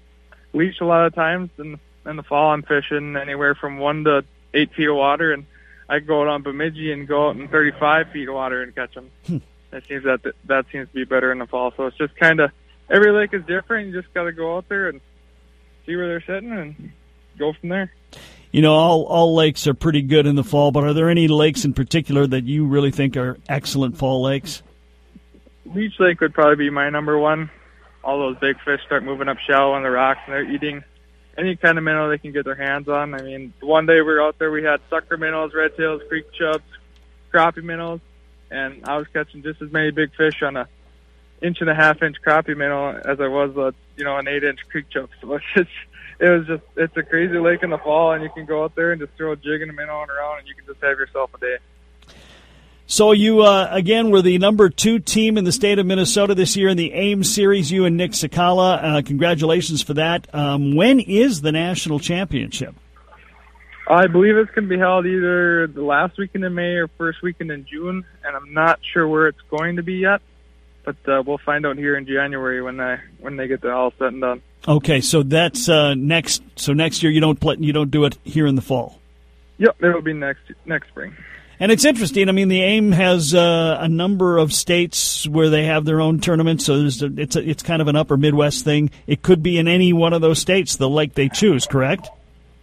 leech 0.52 0.80
a 0.80 0.84
lot 0.84 1.06
of 1.06 1.14
times 1.14 1.50
in 1.58 1.78
in 2.04 2.16
the 2.16 2.22
fall 2.22 2.52
I'm 2.52 2.62
fishing 2.62 3.16
anywhere 3.16 3.54
from 3.54 3.78
one 3.78 4.04
to 4.04 4.24
eight 4.54 4.72
feet 4.74 4.88
of 4.88 4.96
water, 4.96 5.32
and 5.32 5.46
I 5.88 6.00
go 6.00 6.22
out 6.22 6.28
on 6.28 6.42
Bemidji 6.42 6.92
and 6.92 7.06
go 7.06 7.28
out 7.28 7.36
in 7.36 7.48
35 7.48 8.10
feet 8.12 8.28
of 8.28 8.34
water 8.34 8.62
and 8.62 8.74
catch 8.74 8.94
them. 8.94 9.10
Hmm. 9.26 9.38
That 9.70 9.86
seems 9.86 10.04
that 10.04 10.20
that 10.46 10.66
seems 10.70 10.88
to 10.88 10.94
be 10.94 11.04
better 11.04 11.32
in 11.32 11.38
the 11.38 11.46
fall. 11.46 11.72
So 11.76 11.86
it's 11.86 11.96
just 11.96 12.14
kind 12.16 12.40
of 12.40 12.50
every 12.90 13.12
lake 13.12 13.32
is 13.32 13.44
different. 13.46 13.88
You 13.88 14.00
just 14.00 14.12
got 14.12 14.24
to 14.24 14.32
go 14.32 14.56
out 14.56 14.68
there 14.68 14.88
and 14.88 15.00
see 15.86 15.96
where 15.96 16.08
they're 16.08 16.24
sitting 16.26 16.52
and 16.52 16.92
go 17.38 17.52
from 17.54 17.70
there. 17.70 17.92
You 18.50 18.60
know, 18.60 18.74
all 18.74 19.04
all 19.04 19.34
lakes 19.34 19.66
are 19.66 19.74
pretty 19.74 20.02
good 20.02 20.26
in 20.26 20.34
the 20.36 20.44
fall, 20.44 20.72
but 20.72 20.84
are 20.84 20.92
there 20.92 21.08
any 21.08 21.26
lakes 21.26 21.64
in 21.64 21.72
particular 21.72 22.26
that 22.26 22.44
you 22.44 22.66
really 22.66 22.90
think 22.90 23.16
are 23.16 23.38
excellent 23.48 23.96
fall 23.96 24.22
lakes? 24.22 24.62
Leech 25.64 25.98
Lake 25.98 26.20
would 26.20 26.34
probably 26.34 26.56
be 26.56 26.70
my 26.70 26.90
number 26.90 27.18
one. 27.18 27.50
All 28.04 28.18
those 28.18 28.38
big 28.38 28.60
fish 28.64 28.80
start 28.86 29.04
moving 29.04 29.28
up 29.28 29.38
shallow 29.38 29.72
on 29.72 29.82
the 29.82 29.90
rocks, 29.90 30.20
and 30.26 30.34
they're 30.34 30.50
eating 30.50 30.82
any 31.38 31.56
kind 31.56 31.78
of 31.78 31.84
minnow 31.84 32.08
they 32.08 32.18
can 32.18 32.32
get 32.32 32.44
their 32.44 32.54
hands 32.54 32.88
on. 32.88 33.14
I 33.14 33.22
mean, 33.22 33.52
one 33.60 33.86
day 33.86 33.94
we 33.94 34.02
were 34.02 34.22
out 34.22 34.38
there, 34.38 34.50
we 34.50 34.64
had 34.64 34.80
sucker 34.90 35.16
minnows, 35.16 35.52
red 35.54 35.76
tails, 35.76 36.02
creek 36.08 36.26
chubs, 36.32 36.64
crappie 37.32 37.62
minnows, 37.62 38.00
and 38.50 38.84
I 38.84 38.96
was 38.96 39.06
catching 39.12 39.42
just 39.42 39.62
as 39.62 39.72
many 39.72 39.90
big 39.90 40.14
fish 40.14 40.42
on 40.42 40.56
a 40.56 40.68
inch 41.40 41.60
and 41.60 41.70
a 41.70 41.74
half 41.74 42.02
inch 42.02 42.16
crappie 42.24 42.56
minnow 42.56 42.90
as 42.92 43.20
I 43.20 43.28
was, 43.28 43.56
a, 43.56 43.74
you 43.96 44.04
know, 44.04 44.16
an 44.16 44.28
eight 44.28 44.44
inch 44.44 44.60
creek 44.70 44.86
chub. 44.90 45.08
So 45.20 45.34
it's 45.34 45.44
just, 45.54 45.70
it 46.18 46.28
was 46.28 46.46
just, 46.46 46.62
it's 46.76 46.96
a 46.96 47.02
crazy 47.02 47.38
lake 47.38 47.62
in 47.62 47.70
the 47.70 47.78
fall, 47.78 48.12
and 48.12 48.22
you 48.22 48.30
can 48.30 48.46
go 48.46 48.64
out 48.64 48.74
there 48.74 48.92
and 48.92 49.00
just 49.00 49.14
throw 49.16 49.32
a 49.32 49.36
jig 49.36 49.62
and 49.62 49.70
a 49.70 49.74
minnow 49.74 50.02
around, 50.02 50.40
and 50.40 50.48
you 50.48 50.54
can 50.54 50.66
just 50.66 50.80
have 50.82 50.98
yourself 50.98 51.30
a 51.34 51.38
day. 51.38 51.56
So 52.92 53.12
you 53.12 53.40
uh, 53.40 53.68
again 53.70 54.10
were 54.10 54.20
the 54.20 54.36
number 54.36 54.68
two 54.68 54.98
team 54.98 55.38
in 55.38 55.44
the 55.44 55.50
state 55.50 55.78
of 55.78 55.86
Minnesota 55.86 56.34
this 56.34 56.58
year 56.58 56.68
in 56.68 56.76
the 56.76 56.92
AIM 56.92 57.24
Series. 57.24 57.72
You 57.72 57.86
and 57.86 57.96
Nick 57.96 58.10
Sakala, 58.10 58.84
uh, 58.84 59.02
congratulations 59.02 59.80
for 59.80 59.94
that. 59.94 60.28
Um, 60.34 60.76
when 60.76 61.00
is 61.00 61.40
the 61.40 61.52
national 61.52 62.00
championship? 62.00 62.74
I 63.88 64.08
believe 64.08 64.36
it's 64.36 64.50
going 64.50 64.68
to 64.68 64.68
be 64.68 64.78
held 64.78 65.06
either 65.06 65.68
the 65.68 65.82
last 65.82 66.18
weekend 66.18 66.44
in 66.44 66.54
May 66.54 66.74
or 66.74 66.88
first 66.98 67.22
weekend 67.22 67.50
in 67.50 67.64
June, 67.64 68.04
and 68.26 68.36
I'm 68.36 68.52
not 68.52 68.78
sure 68.92 69.08
where 69.08 69.26
it's 69.26 69.40
going 69.48 69.76
to 69.76 69.82
be 69.82 69.94
yet. 69.94 70.20
But 70.84 70.96
uh, 71.08 71.22
we'll 71.26 71.38
find 71.38 71.64
out 71.64 71.78
here 71.78 71.96
in 71.96 72.04
January 72.04 72.60
when 72.60 72.78
I 72.78 73.00
when 73.20 73.38
they 73.38 73.48
get 73.48 73.62
the 73.62 73.72
all 73.72 73.94
set 73.98 74.08
and 74.08 74.20
done. 74.20 74.42
Okay, 74.68 75.00
so 75.00 75.22
that's 75.22 75.66
uh, 75.66 75.94
next. 75.94 76.42
So 76.56 76.74
next 76.74 77.02
year 77.02 77.10
you 77.10 77.22
don't 77.22 77.40
play, 77.40 77.56
you 77.58 77.72
don't 77.72 77.90
do 77.90 78.04
it 78.04 78.18
here 78.22 78.46
in 78.46 78.54
the 78.54 78.60
fall. 78.60 78.98
Yep, 79.56 79.82
it'll 79.82 80.02
be 80.02 80.12
next 80.12 80.42
next 80.66 80.88
spring. 80.88 81.16
And 81.60 81.70
it's 81.70 81.84
interesting. 81.84 82.28
I 82.28 82.32
mean, 82.32 82.48
the 82.48 82.60
AIM 82.60 82.92
has 82.92 83.34
uh, 83.34 83.78
a 83.80 83.88
number 83.88 84.38
of 84.38 84.52
states 84.52 85.28
where 85.28 85.48
they 85.48 85.64
have 85.64 85.84
their 85.84 86.00
own 86.00 86.20
tournaments, 86.20 86.64
so 86.64 86.78
there's 86.78 87.02
a, 87.02 87.10
it's 87.16 87.36
a, 87.36 87.48
it's 87.48 87.62
kind 87.62 87.80
of 87.80 87.88
an 87.88 87.96
upper 87.96 88.16
Midwest 88.16 88.64
thing. 88.64 88.90
It 89.06 89.22
could 89.22 89.42
be 89.42 89.58
in 89.58 89.68
any 89.68 89.92
one 89.92 90.12
of 90.12 90.20
those 90.20 90.40
states, 90.40 90.76
the 90.76 90.88
lake 90.88 91.14
they 91.14 91.28
choose. 91.28 91.66
Correct? 91.66 92.08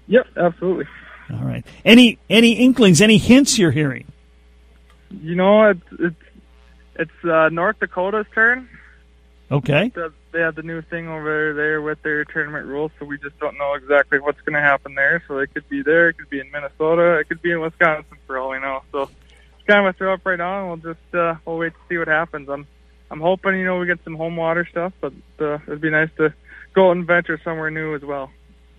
Yep, 0.08 0.28
absolutely. 0.36 0.86
All 1.32 1.46
right. 1.46 1.66
Any 1.86 2.18
any 2.30 2.54
inklings? 2.54 3.02
Any 3.02 3.18
hints 3.18 3.58
you're 3.60 3.72
hearing? 3.72 4.06
You 5.22 5.36
know, 5.36 5.70
it's 5.70 5.82
it's 6.00 6.16
it's 6.96 7.26
uh, 7.26 7.50
North 7.50 7.80
Dakota's 7.80 8.26
turn. 8.34 8.68
Okay. 9.52 9.92
The, 9.94 10.12
they 10.32 10.40
have 10.40 10.56
the 10.56 10.64
new 10.64 10.82
thing 10.82 11.08
over 11.08 11.54
there 11.54 11.82
with 11.82 12.02
their 12.04 12.26
tournament 12.26 12.68
rules, 12.68 12.92
so 13.00 13.06
we 13.06 13.18
just 13.18 13.38
don't 13.40 13.58
know 13.58 13.74
exactly 13.74 14.20
what's 14.20 14.40
going 14.42 14.54
to 14.54 14.62
happen 14.62 14.96
there. 14.96 15.24
So 15.28 15.40
it 15.40 15.54
could 15.54 15.68
be 15.70 15.82
there, 15.82 16.10
it 16.10 16.18
could 16.18 16.30
be 16.30 16.40
in 16.40 16.52
Minnesota, 16.52 17.20
it 17.20 17.30
could 17.30 17.42
be 17.42 17.52
in 17.52 17.62
Wisconsin 17.62 18.18
for 18.28 18.38
all 18.38 18.52
we 18.52 18.60
know. 18.60 18.82
So 18.92 19.04
it's 19.04 19.68
kind 19.68 19.86
of 19.86 19.96
a 19.96 19.98
throw 19.98 20.14
up 20.14 20.26
right 20.26 20.38
now, 20.38 20.60
and 20.72 20.84
we'll 20.84 20.94
just 20.94 21.16
uh, 21.16 21.36
we'll 21.46 21.58
wait 21.58 21.74
to 21.74 21.80
see 21.90 21.98
what 21.98 22.08
happens. 22.08 22.50
I'm 22.50 22.68
I'm 23.12 23.22
hoping 23.22 23.58
you 23.58 23.66
know 23.66 23.80
we 23.80 23.88
get 23.88 24.04
some 24.04 24.16
home 24.16 24.36
water 24.36 24.68
stuff, 24.70 24.94
but 25.02 25.14
uh, 25.40 25.56
it'd 25.68 25.82
be 25.82 25.90
nice 25.90 26.10
to 26.18 26.34
go 26.74 26.92
and 26.92 27.06
venture 27.06 27.40
somewhere 27.44 27.72
new 27.72 27.96
as 27.96 28.02
well. 28.02 28.32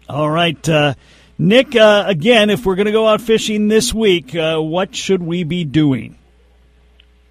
All 0.08 0.30
right, 0.30 0.68
uh, 0.68 0.94
Nick. 1.38 1.74
Uh, 1.74 2.04
again, 2.06 2.50
if 2.50 2.64
we're 2.64 2.76
going 2.76 2.86
to 2.86 2.92
go 2.92 3.08
out 3.08 3.20
fishing 3.20 3.68
this 3.68 3.92
week, 3.92 4.34
uh, 4.34 4.58
what 4.58 4.94
should 4.94 5.22
we 5.22 5.44
be 5.44 5.64
doing? 5.64 6.16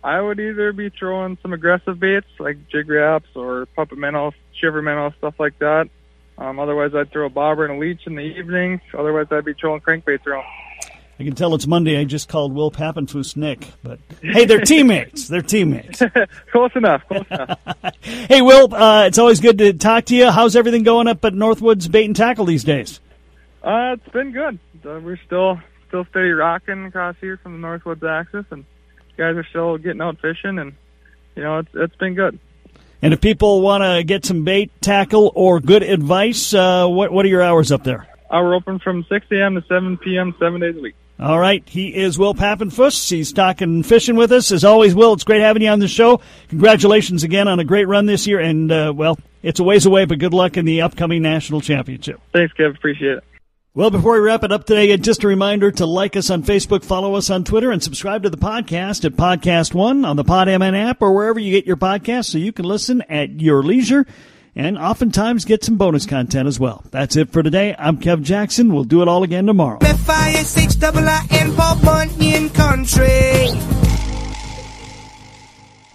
I 0.03 0.21
would 0.21 0.39
either 0.39 0.71
be 0.71 0.89
throwing 0.89 1.37
some 1.41 1.53
aggressive 1.53 1.99
baits 1.99 2.27
like 2.39 2.57
jig 2.69 2.89
wraps 2.89 3.27
or 3.35 3.65
puppet 3.75 3.97
minnows, 3.97 4.33
shiver 4.59 4.81
minnows, 4.81 5.13
stuff 5.17 5.35
like 5.39 5.59
that. 5.59 5.89
Um, 6.37 6.57
otherwise, 6.57 6.91
I'd 6.95 7.11
throw 7.11 7.25
a 7.25 7.29
bobber 7.29 7.65
and 7.65 7.75
a 7.75 7.79
leech 7.79 8.07
in 8.07 8.15
the 8.15 8.21
evenings. 8.21 8.79
Otherwise, 8.97 9.27
I'd 9.29 9.43
be 9.43 9.53
throwing 9.53 9.81
crankbaits 9.81 10.25
around. 10.25 10.45
I 11.19 11.25
can 11.25 11.35
tell 11.35 11.53
it's 11.53 11.67
Monday. 11.67 11.99
I 11.99 12.05
just 12.05 12.29
called 12.29 12.55
Will 12.55 12.71
Pappenfuss 12.71 13.35
Nick, 13.35 13.67
but 13.83 13.99
hey, 14.21 14.45
they're 14.45 14.61
teammates. 14.61 15.27
They're 15.27 15.41
teammates. 15.41 16.01
close 16.51 16.71
enough. 16.75 17.05
Close 17.09 17.25
enough. 17.29 17.59
hey, 18.01 18.41
Will, 18.41 18.73
uh, 18.73 19.05
it's 19.05 19.17
always 19.17 19.41
good 19.41 19.57
to 19.57 19.73
talk 19.73 20.05
to 20.05 20.15
you. 20.15 20.31
How's 20.31 20.55
everything 20.55 20.83
going 20.83 21.09
up 21.09 21.25
at 21.25 21.33
Northwoods 21.33 21.91
Bait 21.91 22.05
and 22.05 22.15
Tackle 22.15 22.45
these 22.45 22.63
days? 22.63 23.01
Uh, 23.61 23.97
it's 23.97 24.07
been 24.13 24.31
good. 24.31 24.59
Uh, 24.85 25.01
we're 25.01 25.19
still 25.25 25.59
still 25.89 26.05
steady 26.05 26.29
rocking 26.29 26.85
across 26.85 27.17
here 27.19 27.35
from 27.35 27.59
the 27.59 27.67
Northwoods 27.67 28.09
axis, 28.09 28.45
and 28.51 28.63
guys 29.19 29.35
are 29.35 29.45
still 29.49 29.77
getting 29.77 30.01
out 30.01 30.17
fishing, 30.19 30.57
and 30.57 30.73
you 31.35 31.43
know 31.43 31.59
it's 31.59 31.69
it's 31.75 31.95
been 31.97 32.15
good. 32.15 32.39
And 33.01 33.13
if 33.13 33.21
people 33.21 33.61
want 33.61 33.83
to 33.83 34.03
get 34.03 34.25
some 34.25 34.43
bait, 34.43 34.71
tackle, 34.81 35.31
or 35.35 35.59
good 35.59 35.83
advice, 35.83 36.53
uh, 36.53 36.87
what 36.87 37.11
what 37.11 37.25
are 37.25 37.29
your 37.29 37.43
hours 37.43 37.71
up 37.71 37.83
there? 37.83 38.07
Uh, 38.31 38.41
we're 38.43 38.55
open 38.55 38.77
from 38.77 39.03
6 39.09 39.25
a.m. 39.31 39.55
to 39.55 39.63
7 39.67 39.97
p.m. 39.97 40.35
seven 40.39 40.61
days 40.61 40.75
a 40.77 40.81
week. 40.81 40.95
All 41.19 41.39
right. 41.39 41.67
He 41.67 41.87
is 41.95 42.17
Will 42.17 42.35
Pappenfuss. 42.35 43.09
He's 43.09 43.33
talking 43.33 43.81
fishing 43.81 44.15
with 44.15 44.31
us. 44.31 44.51
As 44.51 44.63
always, 44.63 44.93
Will, 44.93 45.13
it's 45.13 45.23
great 45.23 45.41
having 45.41 45.63
you 45.63 45.69
on 45.69 45.79
the 45.79 45.87
show. 45.87 46.21
Congratulations 46.49 47.23
again 47.23 47.47
on 47.47 47.59
a 47.59 47.63
great 47.63 47.87
run 47.87 48.05
this 48.05 48.27
year. 48.27 48.39
And, 48.39 48.71
uh, 48.71 48.93
well, 48.95 49.17
it's 49.41 49.59
a 49.59 49.63
ways 49.63 49.87
away, 49.87 50.05
but 50.05 50.19
good 50.19 50.33
luck 50.33 50.57
in 50.57 50.65
the 50.65 50.81
upcoming 50.81 51.23
national 51.23 51.61
championship. 51.61 52.21
Thanks, 52.33 52.53
Kev. 52.53 52.77
Appreciate 52.77 53.17
it. 53.17 53.23
Well, 53.75 53.91
before 53.91 54.13
we 54.13 54.19
wrap 54.19 54.43
it 54.43 54.51
up 54.51 54.65
today, 54.65 54.97
just 54.97 55.23
a 55.23 55.27
reminder 55.27 55.69
to 55.73 55.85
like 55.85 56.15
us 56.15 56.31
on 56.31 56.41
Facebook, 56.41 56.83
follow 56.83 57.13
us 57.13 57.29
on 57.29 57.43
Twitter, 57.43 57.69
and 57.69 57.83
subscribe 57.83 58.23
to 58.23 58.31
the 58.31 58.35
podcast 58.37 59.05
at 59.05 59.11
Podcast 59.11 59.75
One 59.75 60.05
on 60.05 60.15
the 60.15 60.23
PodMN 60.23 60.75
app 60.75 61.03
or 61.03 61.13
wherever 61.13 61.39
you 61.39 61.51
get 61.51 61.67
your 61.67 61.77
podcasts 61.77 62.31
so 62.31 62.39
you 62.39 62.51
can 62.51 62.65
listen 62.65 63.03
at 63.03 63.39
your 63.39 63.61
leisure 63.61 64.07
and 64.55 64.75
oftentimes 64.75 65.45
get 65.45 65.63
some 65.63 65.77
bonus 65.77 66.07
content 66.07 66.47
as 66.47 66.59
well. 66.59 66.83
That's 66.89 67.15
it 67.15 67.31
for 67.31 67.43
today. 67.43 67.75
I'm 67.77 67.99
Kev 67.99 68.23
Jackson. 68.23 68.73
We'll 68.73 68.85
do 68.85 69.03
it 69.03 69.07
all 69.07 69.21
again 69.21 69.45
tomorrow. 69.45 69.77
F-I-S-H-I-I-N 69.81 71.53
Paul 71.55 71.79
Bunyan 71.83 72.49
Country 72.49 73.88